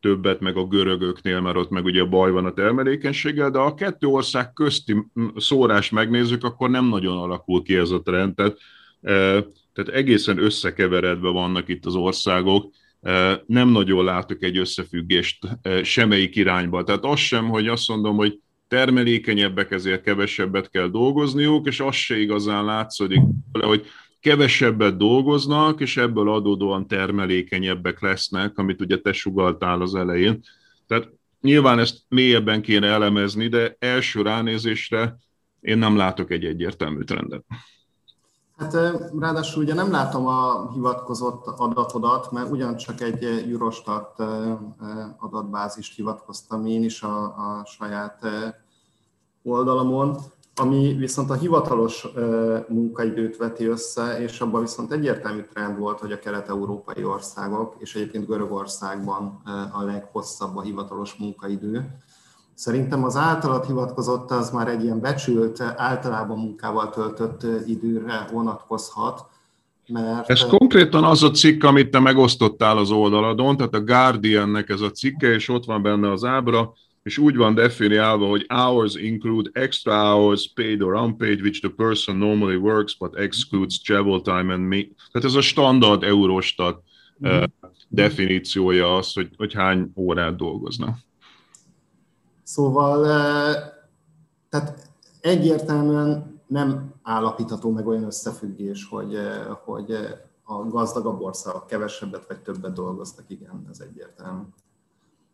[0.00, 4.06] többet, meg a görögöknél, mert ott meg ugye baj van a termelékenységgel, de a kettő
[4.06, 4.96] ország közti
[5.36, 8.34] szórást megnézzük, akkor nem nagyon alakul ki ez a trend.
[8.34, 8.58] Tehát,
[9.78, 12.72] tehát egészen összekeveredve vannak itt az országok,
[13.46, 15.38] nem nagyon látok egy összefüggést
[15.82, 16.84] semmelyik irányba.
[16.84, 22.18] Tehát az sem, hogy azt mondom, hogy termelékenyebbek, ezért kevesebbet kell dolgozniuk, és az se
[22.18, 23.20] igazán látszik,
[23.52, 23.86] hogy
[24.20, 30.40] kevesebbet dolgoznak, és ebből adódóan termelékenyebbek lesznek, amit ugye te sugaltál az elején.
[30.86, 31.08] Tehát
[31.40, 35.16] nyilván ezt mélyebben kéne elemezni, de első ránézésre
[35.60, 37.44] én nem látok egy egyértelmű trendet.
[38.58, 38.72] Hát
[39.18, 44.22] ráadásul ugye nem látom a hivatkozott adatodat, mert ugyancsak egy Eurostat
[45.18, 48.20] adatbázist hivatkoztam én is a, a saját
[49.42, 50.16] oldalamon,
[50.54, 52.06] ami viszont a hivatalos
[52.68, 58.26] munkaidőt veti össze, és abban viszont egyértelmű trend volt, hogy a kelet-európai országok, és egyébként
[58.26, 59.40] Görögországban
[59.72, 61.98] a leghosszabb a hivatalos munkaidő.
[62.58, 69.26] Szerintem az általad hivatkozott az már egy ilyen becsült, általában munkával töltött időre vonatkozhat,
[69.86, 70.30] mert...
[70.30, 74.90] Ez konkrétan az a cikk, amit te megosztottál az oldaladon, tehát a Guardiannek ez a
[74.90, 80.12] cikke, és ott van benne az ábra, és úgy van definiálva, hogy hours include extra
[80.12, 84.82] hours paid or unpaid, which the person normally works, but excludes travel time and me.
[85.12, 86.82] Tehát ez a standard Eurostat
[87.28, 87.42] mm.
[87.88, 91.06] definíciója az, hogy, hogy hány órát dolgoznak.
[92.48, 93.02] Szóval,
[94.48, 99.18] tehát egyértelműen nem állapítható meg olyan összefüggés, hogy,
[99.64, 99.90] hogy
[100.44, 104.42] a gazdagabb országok kevesebbet vagy többet dolgoztak, igen, ez egyértelmű.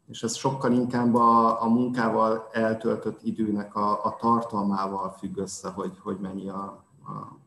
[0.07, 5.93] És ez sokkal inkább a, a munkával eltöltött időnek a, a tartalmával függ össze, hogy,
[6.03, 7.39] hogy mennyi a, a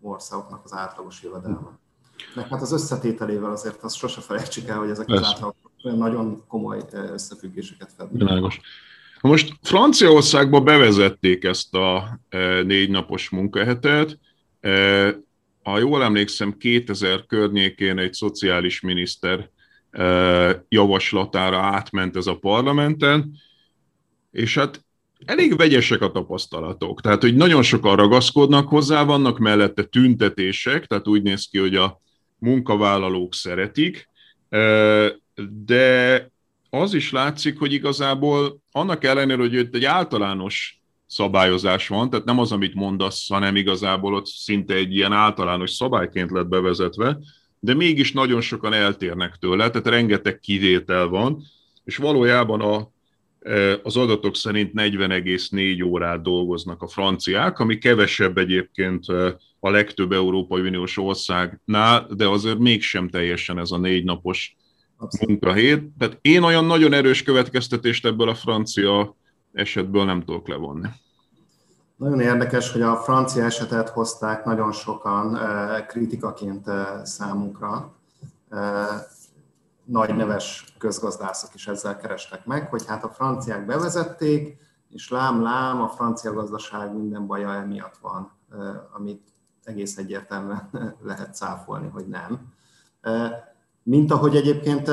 [0.00, 1.78] országoknak az átlagos jövedelme.
[2.34, 6.84] Meg hát az összetételével azért azt sose felejtsük el, hogy ezek az átlagok nagyon komoly
[6.92, 8.22] összefüggéseket fednek.
[8.22, 8.60] Világos.
[9.26, 14.18] Most Franciaországban bevezették ezt a e, négy napos munkahetet.
[14.60, 14.70] E,
[15.62, 19.50] ha jól emlékszem, 2000 környékén egy szociális miniszter
[19.90, 23.32] e, javaslatára átment ez a parlamenten,
[24.30, 24.84] és hát
[25.24, 27.00] elég vegyesek a tapasztalatok.
[27.00, 32.00] Tehát, hogy nagyon sokan ragaszkodnak hozzá, vannak mellette tüntetések, tehát úgy néz ki, hogy a
[32.38, 34.08] munkavállalók szeretik,
[35.64, 36.30] de
[36.70, 42.38] az is látszik, hogy igazából annak ellenére, hogy itt egy általános szabályozás van, tehát nem
[42.38, 47.18] az, amit mondasz, hanem igazából ott szinte egy ilyen általános szabályként lett bevezetve,
[47.60, 51.42] de mégis nagyon sokan eltérnek tőle, tehát rengeteg kivétel van,
[51.84, 52.90] és valójában a,
[53.50, 60.12] e, az adatok szerint 40,4 órát dolgoznak a franciák, ami kevesebb egyébként e, a legtöbb
[60.12, 64.56] Európai Uniós országnál, de azért mégsem teljesen ez a négy napos.
[65.26, 65.90] Munkahét.
[65.98, 69.16] Tehát én olyan nagyon erős következtetést ebből a francia
[69.52, 70.88] esetből nem tudok levonni.
[71.96, 77.94] Nagyon érdekes, hogy a francia esetet hozták nagyon sokan eh, kritikaként eh, számunkra.
[78.48, 78.86] Eh,
[79.84, 84.56] nagy neves közgazdászok is ezzel kerestek meg, hogy hát a franciák bevezették,
[84.88, 88.32] és lám-lám, a francia gazdaság minden baja emiatt van,
[88.92, 89.22] amit
[89.64, 90.70] egész egyértelműen
[91.08, 92.52] lehet cáfolni, hogy nem
[93.88, 94.90] mint ahogy egyébként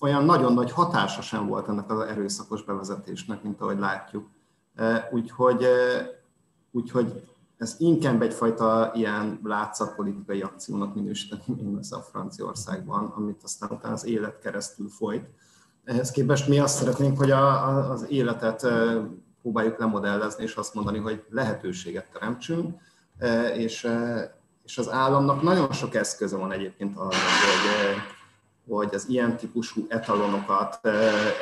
[0.00, 4.28] olyan nagyon nagy hatása sem volt ennek az erőszakos bevezetésnek, mint ahogy látjuk.
[5.10, 5.66] Úgyhogy,
[6.70, 7.22] úgyhogy
[7.56, 14.38] ez inkább egyfajta ilyen látszatpolitikai akciónak minősíteni mindez a Franciaországban, amit aztán utána az élet
[14.38, 15.28] keresztül folyt.
[15.84, 18.66] Ehhez képest mi azt szeretnénk, hogy a, a, az életet
[19.42, 22.80] próbáljuk lemodellezni, és azt mondani, hogy lehetőséget teremtsünk,
[23.56, 23.88] és
[24.66, 27.96] és az államnak nagyon sok eszköze van egyébként arra, hogy,
[28.68, 30.80] hogy az ilyen típusú etalonokat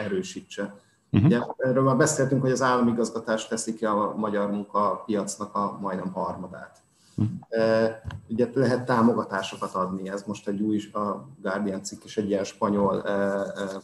[0.00, 0.74] erősítse.
[1.10, 1.28] Uh-huh.
[1.28, 6.82] Ugye, erről már beszéltünk, hogy az államigazgatás teszi ki a magyar munkapiacnak a majdnem harmadát.
[7.14, 7.90] Uh-huh.
[8.28, 13.02] Ugye lehet támogatásokat adni, ez most egy új, a Guardian cikk is egy ilyen spanyol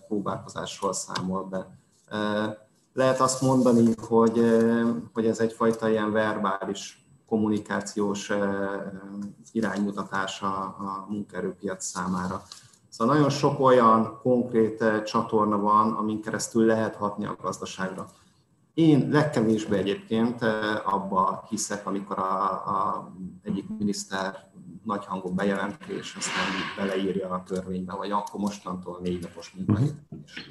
[0.09, 1.66] próbálkozásról számol be.
[2.92, 4.40] Lehet azt mondani, hogy,
[5.12, 6.99] hogy ez egyfajta ilyen verbális
[7.31, 8.33] kommunikációs
[9.53, 12.43] iránymutatása a munkaerőpiac számára.
[12.88, 18.07] Szóval nagyon sok olyan konkrét csatorna van, amin keresztül lehet hatni a gazdaságra.
[18.75, 20.43] Én legkevésbé egyébként
[20.85, 23.11] abba hiszek, amikor a, a
[23.43, 24.49] egyik miniszter
[24.85, 26.45] nagy hangon bejelenti, és aztán
[26.77, 29.95] beleírja a törvénybe, vagy akkor mostantól négy napos munkahét.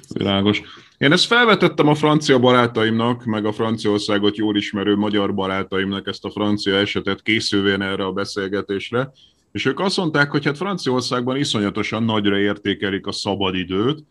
[0.08, 0.62] Világos.
[0.98, 6.30] Én ezt felvetettem a francia barátaimnak, meg a Franciaországot jól ismerő magyar barátaimnak ezt a
[6.30, 9.12] francia esetet készülvén erre a beszélgetésre,
[9.52, 14.04] és ők azt mondták, hogy hát Franciaországban iszonyatosan nagyra értékelik a szabadidőt,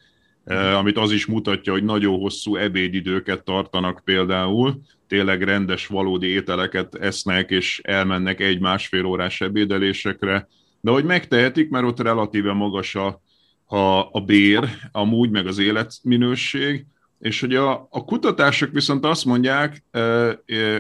[0.78, 7.50] amit az is mutatja, hogy nagyon hosszú ebédidőket tartanak például, tényleg rendes, valódi ételeket esznek,
[7.50, 10.48] és elmennek egy-másfél órás ebédelésekre,
[10.82, 13.22] de hogy megtehetik, mert ott relatíve magas a,
[13.66, 16.86] a, a bér, amúgy meg az életminőség,
[17.20, 19.84] és hogy a, a kutatások viszont azt mondják,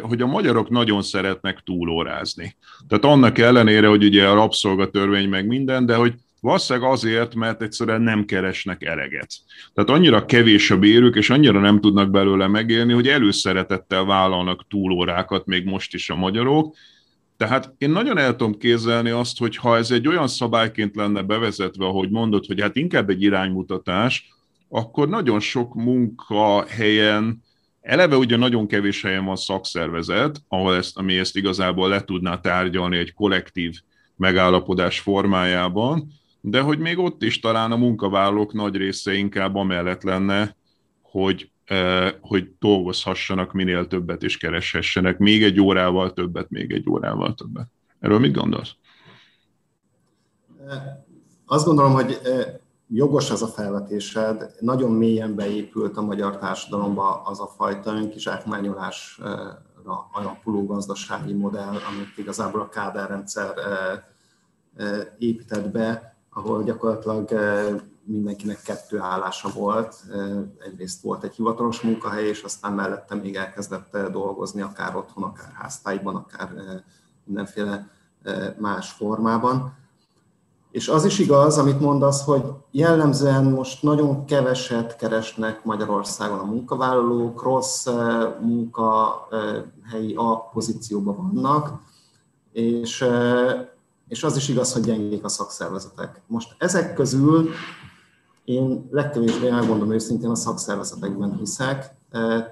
[0.01, 2.55] hogy a magyarok nagyon szeretnek túlórázni.
[2.87, 8.01] Tehát annak ellenére, hogy ugye a rabszolgatörvény meg minden, de hogy Valószínűleg azért, mert egyszerűen
[8.01, 9.33] nem keresnek eleget.
[9.73, 15.45] Tehát annyira kevés a bérük, és annyira nem tudnak belőle megélni, hogy előszeretettel vállalnak túlórákat
[15.45, 16.75] még most is a magyarok.
[17.37, 21.85] Tehát én nagyon el tudom kézelni azt, hogy ha ez egy olyan szabályként lenne bevezetve,
[21.85, 24.33] ahogy mondod, hogy hát inkább egy iránymutatás,
[24.69, 27.43] akkor nagyon sok munkahelyen,
[27.81, 32.97] eleve ugye nagyon kevés helyen van szakszervezet, ahol ezt, ami ezt igazából le tudná tárgyalni
[32.97, 33.79] egy kollektív
[34.15, 40.55] megállapodás formájában, de hogy még ott is talán a munkavállalók nagy része inkább amellett lenne,
[41.01, 47.33] hogy, eh, hogy dolgozhassanak minél többet és kereshessenek még egy órával többet, még egy órával
[47.33, 47.67] többet.
[47.99, 48.71] Erről mit gondolsz?
[51.45, 52.45] Azt gondolom, hogy eh,
[52.87, 60.65] jogos az a felvetésed, nagyon mélyen beépült a magyar társadalomba az a fajta önkizsákmányolásra alapuló
[60.65, 64.03] gazdasági modell, amit igazából a Kádár rendszer eh,
[65.17, 67.29] épített be, ahol gyakorlatilag
[68.03, 69.95] mindenkinek kettő állása volt.
[70.65, 76.15] Egyrészt volt egy hivatalos munkahely, és aztán mellette még elkezdett dolgozni, akár otthon, akár háztályban,
[76.15, 76.49] akár
[77.23, 77.89] mindenféle
[78.57, 79.77] más formában.
[80.71, 87.43] És az is igaz, amit mondasz, hogy jellemzően most nagyon keveset keresnek Magyarországon a munkavállalók,
[87.43, 87.87] rossz
[88.41, 91.81] munkahelyi alpozícióban vannak,
[92.51, 93.05] és
[94.09, 96.21] és az is igaz, hogy gyengék a szakszervezetek.
[96.27, 97.49] Most ezek közül
[98.43, 101.95] én legkevésbé elmondom őszintén a szakszervezetekben hiszek.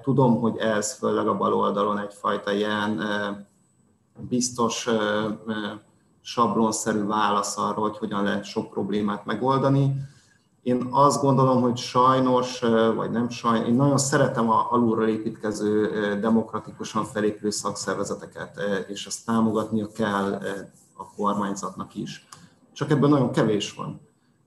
[0.02, 3.02] Tudom, hogy ez főleg a bal oldalon egyfajta ilyen
[4.28, 4.88] biztos
[6.20, 9.94] sablonszerű válasz arra, hogy hogyan lehet sok problémát megoldani.
[10.62, 12.60] Én azt gondolom, hogy sajnos,
[12.94, 15.90] vagy nem sajnos, én nagyon szeretem a alulról építkező,
[16.20, 20.42] demokratikusan felépülő szakszervezeteket, és azt támogatnia kell
[20.98, 22.28] a kormányzatnak is.
[22.72, 24.00] Csak ebben nagyon kevés van.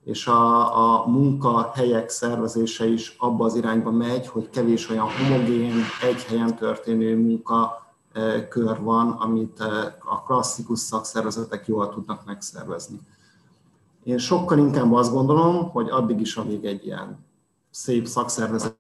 [0.04, 5.74] És a, a munkahelyek szervezése is abba az irányba megy, hogy kevés olyan homogén,
[6.10, 13.00] egy helyen történő munka e, kör van, amit e, a klasszikus szakszervezetek jól tudnak megszervezni.
[14.04, 17.26] Én sokkal inkább azt gondolom, hogy addig is, amíg egy ilyen
[17.70, 18.80] szép szakszervezet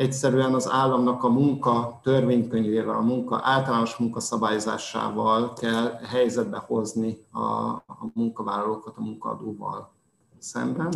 [0.00, 7.40] egyszerűen az államnak a munka törvénykönyvével, a munka általános munkaszabályzásával kell helyzetbe hozni a,
[7.86, 9.90] a munkavállalókat a munkadóval
[10.38, 10.92] szemben,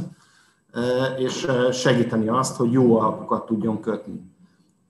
[0.72, 4.20] e, és e, segíteni azt, hogy jó alapokat tudjon kötni.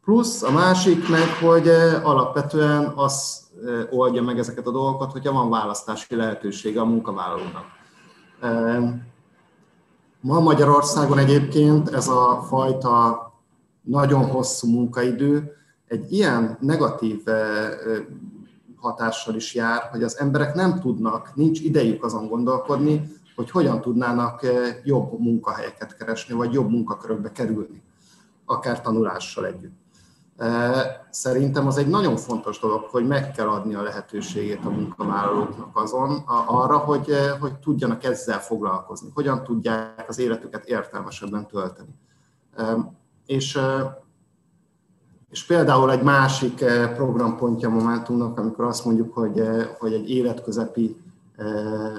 [0.05, 3.43] Plusz a másik meg, hogy e, alapvetően az
[3.91, 7.65] oldja meg ezeket a dolgokat, hogyha van választási lehetősége a munkavállalónak.
[10.21, 13.23] Ma Magyarországon egyébként ez a fajta
[13.85, 15.53] nagyon hosszú munkaidő
[15.87, 18.05] egy ilyen negatív eh, eh,
[18.77, 24.43] hatással is jár, hogy az emberek nem tudnak, nincs idejük azon gondolkodni, hogy hogyan tudnának
[24.43, 27.83] eh, jobb munkahelyeket keresni, vagy jobb munkakörökbe kerülni,
[28.45, 29.83] akár tanulással együtt.
[31.11, 36.23] Szerintem az egy nagyon fontos dolog, hogy meg kell adni a lehetőségét a munkavállalóknak azon,
[36.47, 41.95] arra, hogy, hogy tudjanak ezzel foglalkozni, hogyan tudják az életüket értelmesebben tölteni.
[43.27, 43.59] És,
[45.31, 49.43] és például egy másik programpontja Momentumnak, amikor azt mondjuk, hogy,
[49.79, 50.97] hogy egy életközepi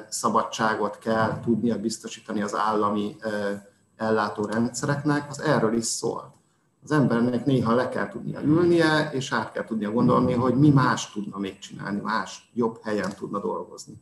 [0.10, 3.16] szabadságot kell tudnia biztosítani az állami
[3.96, 6.34] ellátórendszereknek, az erről is szól.
[6.84, 11.12] Az embernek néha le kell tudnia ülnie, és át kell tudnia gondolni, hogy mi más
[11.12, 14.02] tudna még csinálni, más, jobb helyen tudna dolgozni.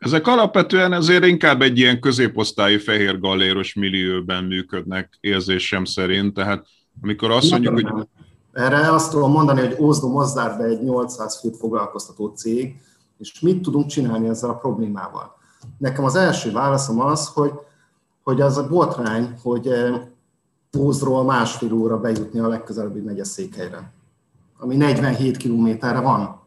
[0.00, 6.66] Ezek alapvetően azért inkább egy ilyen középosztályi fehér galléros millióben működnek érzésem szerint, tehát
[7.02, 8.08] amikor azt mondjuk, hogy...
[8.52, 12.80] Erre azt tudom mondani, hogy Ózdó Mozdárbe egy 800 főt foglalkoztató cég,
[13.18, 15.38] és mit tudunk csinálni ezzel a problémával?
[15.78, 17.52] Nekem az első válaszom az, hogy,
[18.22, 20.00] hogy az a botrány, hogy eh,
[20.78, 23.92] Ózdról másfél óra bejutni a legközelebbi megyeszékhelyre,
[24.58, 26.40] ami 47 kilométerre van.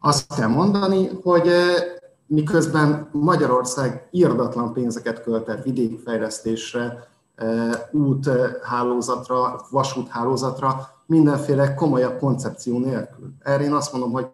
[0.00, 1.98] Azt kell mondani, hogy eh,
[2.30, 13.32] miközben Magyarország írdatlan pénzeket költ el vidékfejlesztésre, e, úthálózatra, vasúthálózatra, mindenféle komolyabb koncepció nélkül.
[13.42, 14.26] Erre én azt mondom, hogy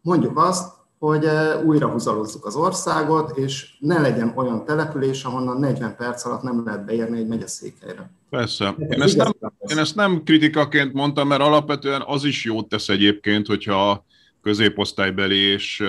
[0.00, 1.26] mondjuk azt, hogy
[1.64, 6.84] újra húzalozzuk az országot, és ne legyen olyan település, ahonnan 40 perc alatt nem lehet
[6.84, 8.10] beérni egy megyeszékhelyre.
[8.30, 8.74] Persze.
[8.78, 13.46] Én ezt, nem, én ezt nem kritikaként mondtam, mert alapvetően az is jót tesz egyébként,
[13.46, 14.04] hogyha
[14.42, 15.82] középosztálybeli és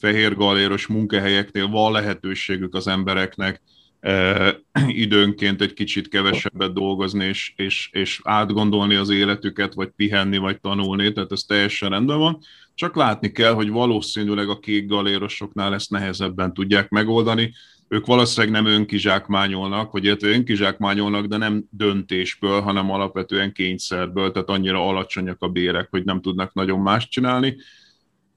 [0.00, 3.62] fehér galéros munkahelyeknél van lehetőségük az embereknek
[5.04, 11.12] időnként egy kicsit kevesebbet dolgozni, és, és, és átgondolni az életüket, vagy pihenni, vagy tanulni,
[11.12, 12.38] tehát ez teljesen rendben van.
[12.74, 17.52] Csak látni kell, hogy valószínűleg a kék galérosoknál ezt nehezebben tudják megoldani.
[17.88, 24.88] Ők valószínűleg nem önkizsákmányolnak, vagy illetve önkizsákmányolnak, de nem döntésből, hanem alapvetően kényszerből, tehát annyira
[24.88, 27.56] alacsonyak a bérek, hogy nem tudnak nagyon más csinálni.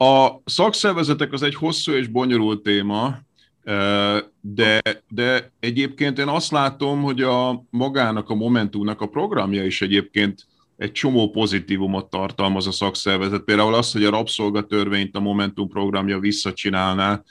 [0.03, 3.17] A szakszervezetek az egy hosszú és bonyolult téma,
[4.41, 10.47] de, de egyébként én azt látom, hogy a magának a Momentumnak a programja is egyébként
[10.77, 13.41] egy csomó pozitívumot tartalmaz a szakszervezet.
[13.41, 17.23] Például az, hogy a rabszolgatörvényt a Momentum programja visszacsinálná,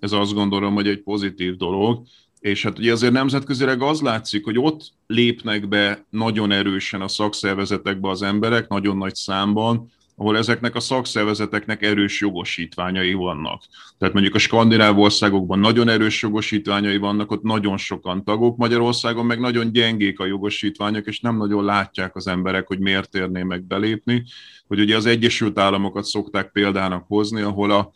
[0.00, 2.02] ez azt gondolom, hogy egy pozitív dolog.
[2.40, 8.08] És hát ugye azért nemzetközileg az látszik, hogy ott lépnek be nagyon erősen a szakszervezetekbe
[8.08, 9.90] az emberek, nagyon nagy számban,
[10.20, 13.62] ahol ezeknek a szakszervezeteknek erős jogosítványai vannak.
[13.98, 19.40] Tehát mondjuk a skandináv országokban nagyon erős jogosítványai vannak, ott nagyon sokan tagok, Magyarországon meg
[19.40, 24.24] nagyon gyengék a jogosítványok, és nem nagyon látják az emberek, hogy miért érnének belépni.
[24.66, 27.90] Hogy ugye az Egyesült Államokat szokták példának hozni, ahol a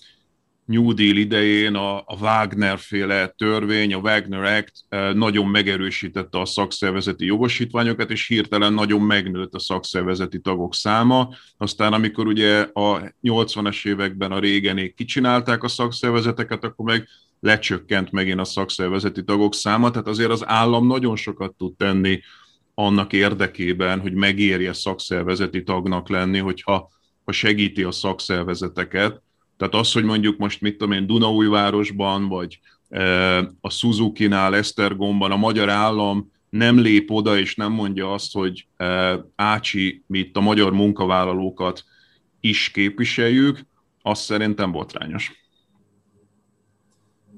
[0.64, 6.44] New Deal idején a, a Wagner féle törvény, a Wagner Act eh, nagyon megerősítette a
[6.44, 11.28] szakszervezeti jogosítványokat, és hirtelen nagyon megnőtt a szakszervezeti tagok száma.
[11.56, 17.08] Aztán amikor ugye a 80-as években a régenék kicsinálták a szakszervezeteket, akkor meg
[17.40, 22.20] lecsökkent megint a szakszervezeti tagok száma, tehát azért az állam nagyon sokat tud tenni
[22.74, 26.88] annak érdekében, hogy megérje szakszervezeti tagnak lenni, hogyha
[27.24, 29.22] ha segíti a szakszervezeteket,
[29.56, 35.36] tehát az, hogy mondjuk most mit tudom én, Dunaújvárosban, vagy e, a Suzuki-nál, Esztergomban a
[35.36, 40.40] magyar állam nem lép oda, és nem mondja azt, hogy e, Ácsi, mi itt a
[40.40, 41.84] magyar munkavállalókat
[42.40, 43.58] is képviseljük,
[44.02, 45.44] az szerintem botrányos.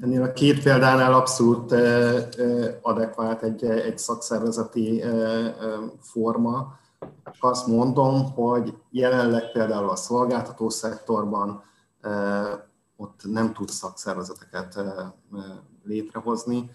[0.00, 1.74] Ennél a két példánál abszolút
[2.82, 5.02] adekvát egy, egy szakszervezeti
[6.00, 6.78] forma.
[7.40, 11.62] Azt mondom, hogy jelenleg például a szolgáltató szektorban
[12.96, 14.78] ott nem tud szakszervezeteket
[15.84, 16.70] létrehozni.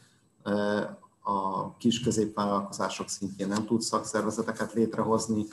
[1.23, 5.45] A kis középvállalkozások szintjén nem tud szakszervezeteket létrehozni,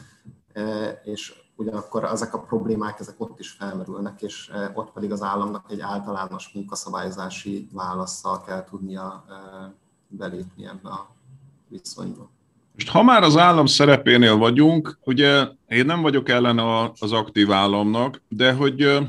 [1.05, 5.81] és ugyanakkor ezek a problémák ezek ott is felmerülnek, és ott pedig az államnak egy
[5.81, 9.25] általános munkaszabályozási válaszsal kell tudnia
[10.09, 11.09] belépni ebbe a
[11.69, 12.31] viszonyba.
[12.75, 16.59] Most ha már az állam szerepénél vagyunk, ugye én nem vagyok ellen
[17.01, 19.09] az aktív államnak, de hogy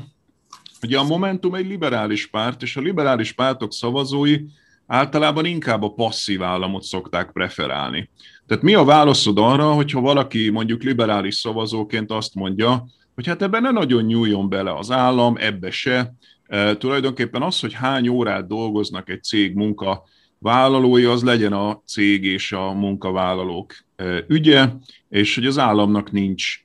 [0.82, 4.38] Ugye a Momentum egy liberális párt, és a liberális pártok szavazói
[4.86, 8.10] általában inkább a passzív államot szokták preferálni.
[8.46, 13.62] Tehát mi a válaszod arra, hogyha valaki mondjuk liberális szavazóként azt mondja, hogy hát ebben
[13.62, 16.14] ne nagyon nyúljon bele az állam, ebbe se.
[16.46, 20.02] E, tulajdonképpen az, hogy hány órát dolgoznak egy cég munka
[20.38, 23.74] vállalói, az legyen a cég és a munkavállalók
[24.28, 24.68] ügye,
[25.08, 26.64] és hogy az államnak nincs,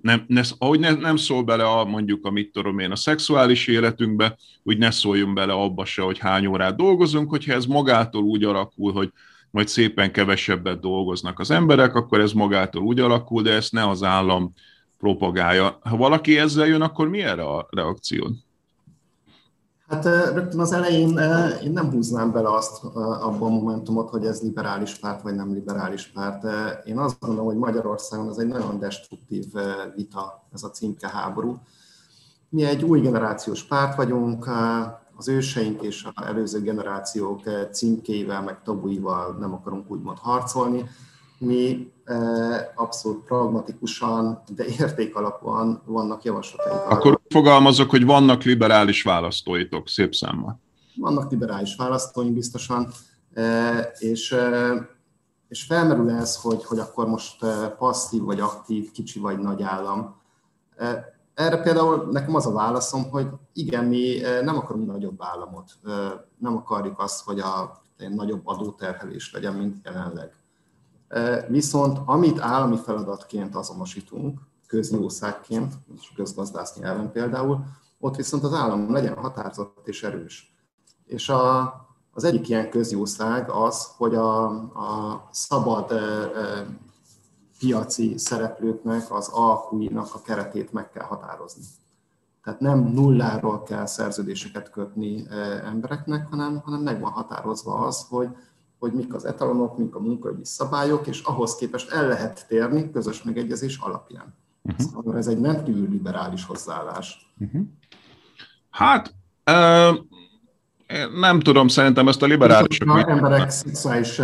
[0.00, 3.66] nem, ne, ahogy ne, nem szól bele a, mondjuk a mit tudom én, a szexuális
[3.66, 8.44] életünkbe, úgy ne szóljon bele abba se, hogy hány órát dolgozunk, hogyha ez magától úgy
[8.44, 9.12] alakul, hogy
[9.50, 14.02] majd szépen kevesebbet dolgoznak az emberek, akkor ez magától úgy alakul, de ezt ne az
[14.02, 14.52] állam
[14.98, 15.78] propagálja.
[15.82, 18.32] Ha valaki ezzel jön, akkor mi erre a reakciód?
[19.90, 21.18] Hát rögtön az elején
[21.62, 26.06] én nem húznám bele azt abban a momentumot, hogy ez liberális párt vagy nem liberális
[26.06, 26.44] párt.
[26.86, 29.44] Én azt gondolom, hogy Magyarországon ez egy nagyon destruktív
[29.94, 31.58] vita, ez a címke háború.
[32.48, 34.48] Mi egy új generációs párt vagyunk,
[35.16, 40.84] az őseink és az előző generációk címkéivel, meg tabuival nem akarunk úgymond harcolni
[41.40, 41.92] mi
[42.74, 46.90] abszolút pragmatikusan, de értékalapúan vannak javaslataink.
[46.90, 50.60] Akkor fogalmazok, hogy vannak liberális választóitok, szép számmal.
[50.96, 52.88] Vannak liberális választóink biztosan,
[53.98, 54.36] és,
[55.48, 57.44] és felmerül ez, hogy, hogy akkor most
[57.78, 60.16] passzív vagy aktív, kicsi vagy nagy állam.
[61.34, 65.70] Erre például nekem az a válaszom, hogy igen, mi nem akarunk nagyobb államot.
[66.38, 70.39] Nem akarjuk azt, hogy a nagyobb adóterhelés legyen, mint jelenleg
[71.48, 77.64] Viszont amit állami feladatként azonosítunk, közjószágként, és közgazdász nyelven például,
[77.98, 80.54] ott viszont az állam legyen határozott és erős.
[81.04, 81.74] És a,
[82.12, 86.66] az egyik ilyen közjószág az, hogy a, a szabad e, e,
[87.58, 91.62] piaci szereplőknek, az alkuinak a keretét meg kell határozni.
[92.44, 95.26] Tehát nem nulláról kell szerződéseket kötni
[95.64, 98.28] embereknek, hanem, hanem meg van határozva az, hogy,
[98.80, 103.22] hogy mik az etalonok, mik a munkaügyi szabályok, és ahhoz képest el lehet térni közös
[103.22, 104.34] megegyezés alapján.
[104.62, 104.86] Uh-huh.
[104.86, 107.32] Szóval ez egy rendkívül liberális hozzáállás.
[107.38, 107.62] Uh-huh.
[108.70, 109.14] Hát,
[109.50, 109.98] uh,
[111.20, 112.88] nem tudom, szerintem ezt a liberálisok...
[112.88, 114.20] A emberek szexuális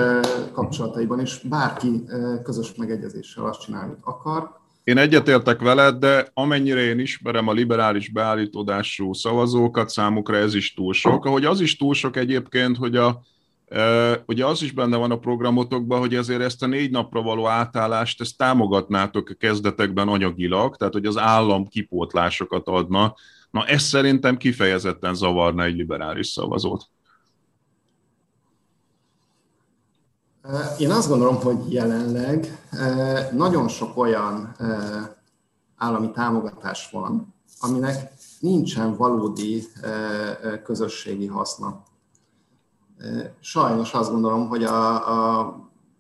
[0.53, 2.05] kapcsolataiban is bárki
[2.43, 4.65] közös megegyezéssel azt csinál, amit akar.
[4.85, 10.93] Én egyetértek veled, de amennyire én ismerem a liberális beállítódású szavazókat, számukra ez is túl
[10.93, 11.25] sok.
[11.25, 13.21] Ahogy az is túl sok egyébként, hogy a,
[14.27, 18.21] Ugye az is benne van a programotokban, hogy ezért ezt a négy napra való átállást,
[18.21, 23.14] ezt támogatnátok a kezdetekben anyagilag, tehát hogy az állam kipótlásokat adna.
[23.51, 26.89] Na ez szerintem kifejezetten zavarna egy liberális szavazót.
[30.79, 32.59] Én azt gondolom, hogy jelenleg
[33.33, 34.57] nagyon sok olyan
[35.77, 39.62] állami támogatás van, aminek nincsen valódi
[40.64, 41.85] közösségi haszna.
[43.41, 45.57] Sajnos azt gondolom, hogy a, a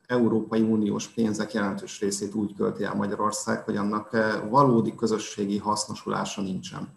[0.06, 4.10] Európai Uniós pénzek jelentős részét úgy költi el Magyarország, hogy annak
[4.50, 6.88] valódi közösségi hasznosulása nincsen.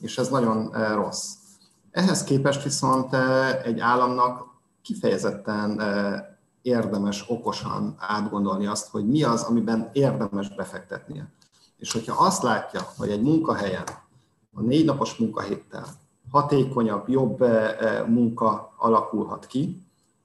[0.00, 1.32] És ez nagyon rossz.
[1.90, 3.14] Ehhez képest viszont
[3.64, 4.46] egy államnak
[4.82, 5.80] kifejezetten
[6.62, 11.32] érdemes okosan átgondolni azt, hogy mi az, amiben érdemes befektetnie.
[11.76, 13.84] És hogyha azt látja, hogy egy munkahelyen
[14.54, 15.86] a négy napos munkahéttel
[16.34, 19.82] hatékonyabb, jobb eh, eh, munka alakulhat ki,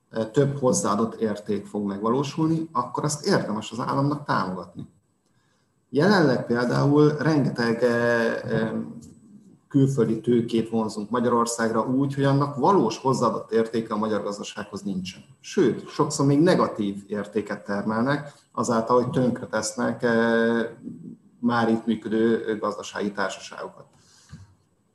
[0.09, 4.87] eh, több hozzáadott érték fog megvalósulni, akkor azt érdemes az államnak támogatni.
[5.89, 7.83] Jelenleg például rengeteg
[9.67, 15.21] külföldi tőkét vonzunk Magyarországra úgy, hogy annak valós hozzáadott értéke a magyar gazdasághoz nincsen.
[15.39, 20.05] Sőt, sokszor még negatív értéket termelnek, azáltal, hogy tönkretesznek
[21.39, 23.85] már itt működő gazdasági társaságokat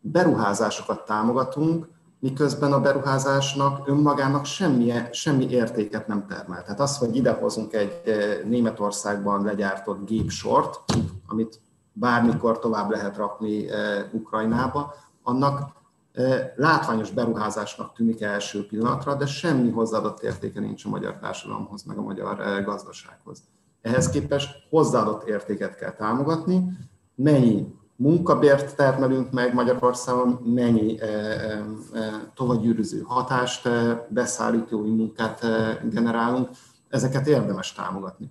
[0.06, 1.88] beruházásokat támogatunk,
[2.18, 6.62] miközben a beruházásnak önmagának semmi, semmi értéket nem termel.
[6.62, 10.80] Tehát az, hogy idehozunk egy eh, Németországban legyártott gépsort,
[11.26, 11.60] amit
[11.92, 15.72] bármikor tovább lehet rakni eh, Ukrajnába, annak
[16.12, 21.98] eh, látványos beruházásnak tűnik első pillanatra, de semmi hozzáadott értéke nincs a magyar társadalomhoz, meg
[21.98, 23.42] a magyar gazdasághoz.
[23.82, 26.78] Ehhez képest hozzáadott értéket kell támogatni,
[27.14, 31.58] mennyi munkabért termelünk meg Magyarországon, mennyi eh, eh,
[31.94, 33.68] eh, tovagyűrűző hatást,
[34.08, 35.46] beszállítói munkát
[35.90, 36.48] generálunk,
[36.88, 38.30] ezeket érdemes támogatni.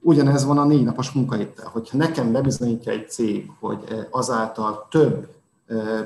[0.00, 1.68] Ugyanez van a négy napos munkahéttel.
[1.72, 5.28] Hogyha nekem bebizonyítja egy cég, hogy azáltal több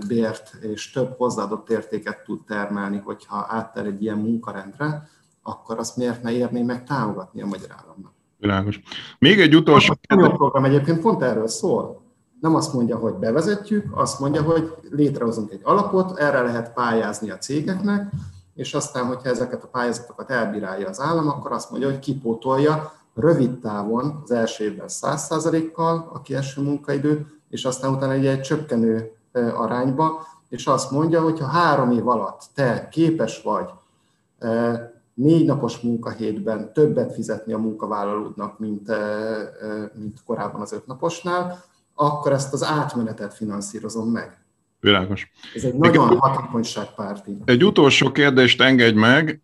[0.06, 5.08] bért és több hozzáadott értéket tud termelni, hogyha áttel egy ilyen munkarendre,
[5.42, 8.12] akkor azt miért ne érné meg támogatni a magyar államnak?
[8.38, 8.80] Világos.
[9.18, 9.94] Még egy utolsó...
[10.08, 12.01] A program egyébként pont erről szól
[12.42, 17.38] nem azt mondja, hogy bevezetjük, azt mondja, hogy létrehozunk egy alapot, erre lehet pályázni a
[17.38, 18.12] cégeknek,
[18.54, 23.58] és aztán, hogyha ezeket a pályázatokat elbírálja az állam, akkor azt mondja, hogy kipótolja rövid
[23.58, 30.26] távon az első évben 100%-kal a kieső munkaidő, és aztán utána egy, egy csökkenő arányba,
[30.48, 33.70] és azt mondja, hogy ha három év alatt te képes vagy
[35.14, 38.90] négy napos munkahétben többet fizetni a munkavállalódnak, mint,
[39.94, 41.70] mint korábban az öt naposnál,
[42.02, 44.44] akkor ezt az átmenetet finanszírozom meg.
[44.80, 45.30] Világos.
[45.54, 47.36] Ez egy nagyon egy, hatékonyságpárti.
[47.44, 49.40] Egy utolsó kérdést engedj meg.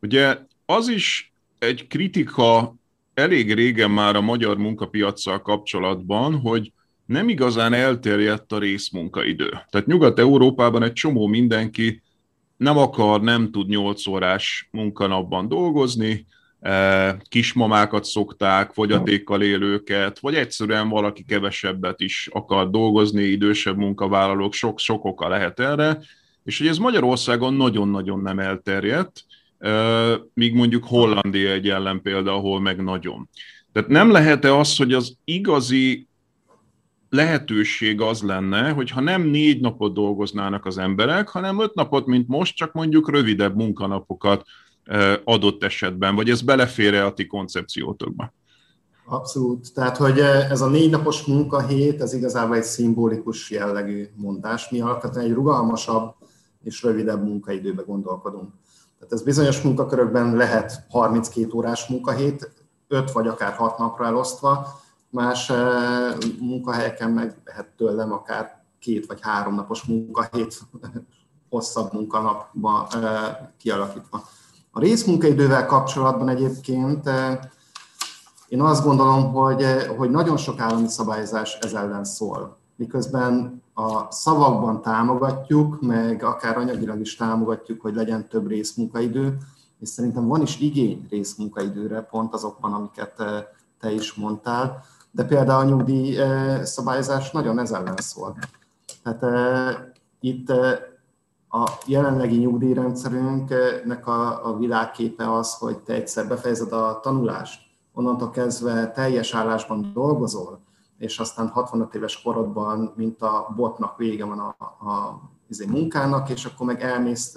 [0.00, 2.74] Ugye az is egy kritika
[3.14, 6.72] elég régen már a magyar munkapiacsal kapcsolatban, hogy
[7.06, 9.48] nem igazán elterjedt a részmunkaidő.
[9.48, 12.02] Tehát Nyugat-Európában egy csomó mindenki
[12.56, 16.26] nem akar, nem tud 8 órás munkanapban dolgozni,
[17.28, 25.04] kismamákat szokták, fogyatékkal élőket, vagy egyszerűen valaki kevesebbet is akar dolgozni, idősebb munkavállalók, sok, sok
[25.04, 25.98] oka lehet erre,
[26.44, 29.24] és hogy ez Magyarországon nagyon-nagyon nem elterjedt,
[30.34, 33.28] míg mondjuk Hollandia egy ellenpélda, ahol meg nagyon.
[33.72, 36.08] Tehát nem lehet-e az, hogy az igazi
[37.08, 42.28] lehetőség az lenne, hogy ha nem négy napot dolgoznának az emberek, hanem öt napot, mint
[42.28, 44.44] most, csak mondjuk rövidebb munkanapokat
[45.24, 48.32] adott esetben, vagy ez belefér-e a ti koncepciótokba?
[49.04, 49.74] Abszolút.
[49.74, 54.68] Tehát, hogy ez a négy napos munkahét, ez igazából egy szimbolikus jellegű mondás.
[54.68, 56.14] Mi alapvetően egy rugalmasabb
[56.62, 58.52] és rövidebb munkaidőbe gondolkodunk.
[58.98, 62.52] Tehát ez bizonyos munkakörökben lehet 32 órás munkahét,
[62.88, 65.52] 5 vagy akár 6 napra elosztva, más
[66.40, 70.60] munkahelyeken meg lehet tőlem akár két vagy három napos munkahét
[71.48, 72.88] hosszabb munkanapba
[73.58, 74.22] kialakítva.
[74.72, 77.38] A részmunkaidővel kapcsolatban egyébként eh,
[78.48, 82.58] én azt gondolom, hogy, eh, hogy nagyon sok állami szabályozás ez ellen szól.
[82.76, 89.36] miközben a szavakban támogatjuk, meg akár anyagilag is támogatjuk, hogy legyen több részmunkaidő,
[89.80, 93.14] és szerintem van is igény részmunkaidőre, pont azokban, amiket
[93.80, 96.18] te is mondtál, de például a nyugdíj
[96.62, 98.36] szabályozás nagyon ez ellen szól.
[99.02, 99.24] Tehát
[100.20, 100.52] itt
[101.52, 107.60] a jelenlegi nyugdíjrendszerünknek a, a világképe az, hogy te egyszer befejezed a tanulást,
[107.92, 110.60] onnantól kezdve teljes állásban dolgozol,
[110.98, 116.28] és aztán 65 éves korodban, mint a botnak vége van a, a, a izé munkának,
[116.28, 117.36] és akkor meg elmész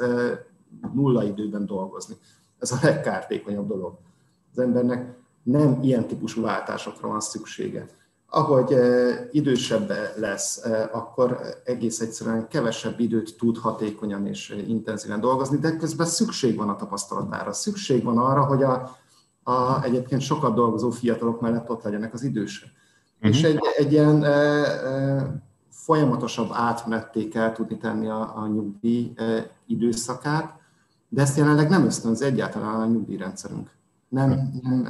[0.93, 2.15] nulla időben dolgozni.
[2.59, 3.97] Ez a legkártékonyabb dolog.
[4.51, 7.87] Az embernek nem ilyen típusú váltásokra van szüksége.
[8.35, 8.75] Ahogy
[9.31, 16.57] idősebb lesz, akkor egész egyszerűen kevesebb időt tud hatékonyan és intenzíven dolgozni, de közben szükség
[16.57, 18.97] van a tapasztalatára, szükség van arra, hogy a,
[19.43, 22.69] a egyébként sokat dolgozó fiatalok mellett ott legyenek az idősek.
[23.15, 23.35] Uh-huh.
[23.35, 29.49] És egy, egy ilyen e, e, folyamatosabb átmenetté kell tudni tenni a, a nyugdíj e,
[29.67, 30.59] időszakát,
[31.09, 33.69] de ezt jelenleg nem ösztönz egyáltalán a nyugdíjrendszerünk.
[34.13, 34.87] Nem, nem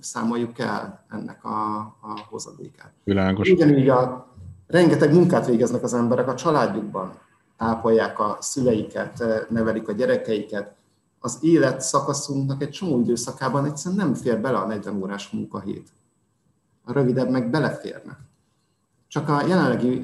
[0.00, 2.92] számoljuk el ennek a, a hozadékát.
[3.04, 3.50] Világos.
[3.50, 4.26] Ugyanúgy a,
[4.66, 7.12] rengeteg munkát végeznek az emberek a családjukban,
[7.56, 10.74] tápolják a szüleiket, nevelik a gyerekeiket,
[11.18, 15.88] az élet szakaszunknak egy csomó időszakában egyszerűen nem fér bele a 40 órás munkahét.
[16.84, 18.18] A rövidebb meg beleférne.
[19.08, 20.00] Csak a jelenlegi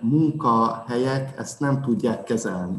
[0.00, 2.78] munkahelyek ezt nem tudják kezelni.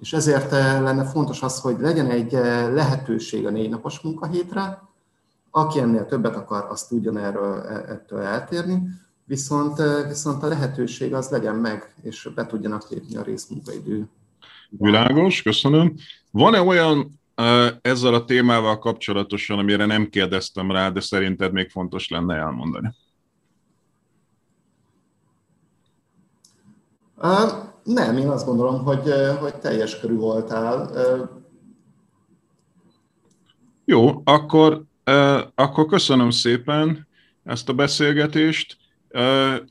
[0.00, 4.82] És ezért eh, lenne fontos az, hogy legyen egy eh, lehetőség a négy napos munkahétre,
[5.50, 8.82] aki ennél többet akar, azt tudjon erről, ettől eltérni,
[9.24, 14.08] viszont, viszont a lehetőség az legyen meg, és be tudjanak lépni a részmunkaidő
[14.70, 15.94] Világos, köszönöm.
[16.30, 17.20] Van-e olyan
[17.82, 22.94] ezzel a témával kapcsolatosan, amire nem kérdeztem rá, de szerinted még fontos lenne elmondani?
[27.16, 30.90] Uh, nem, én azt gondolom, hogy, hogy teljes körű voltál.
[33.84, 34.84] Jó, akkor,
[35.54, 37.06] akkor köszönöm szépen
[37.44, 38.76] ezt a beszélgetést.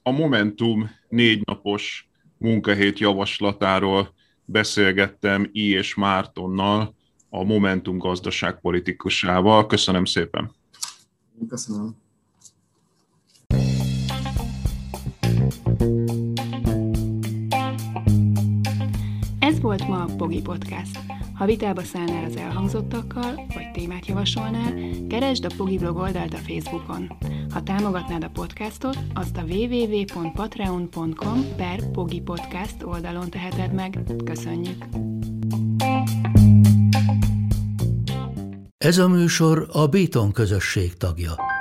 [0.03, 4.13] A Momentum négy napos munkahét javaslatáról
[4.45, 5.71] beszélgettem I.
[5.71, 6.95] és Mártonnal,
[7.29, 9.65] a Momentum gazdaságpolitikusával.
[9.65, 10.51] Köszönöm szépen!
[11.49, 12.04] Köszönöm!
[19.77, 20.99] Volt ma a Pogi Podcast.
[21.33, 24.73] Ha vitába szállnál az elhangzottakkal, vagy témát javasolnál,
[25.09, 27.17] keresd a Pogi blog oldalt a Facebookon.
[27.49, 33.99] Ha támogatnád a podcastot, azt a www.patreon.com per Pogi Podcast oldalon teheted meg.
[34.23, 34.85] Köszönjük!
[38.77, 41.54] Ez a műsor a Béton közösség tagja.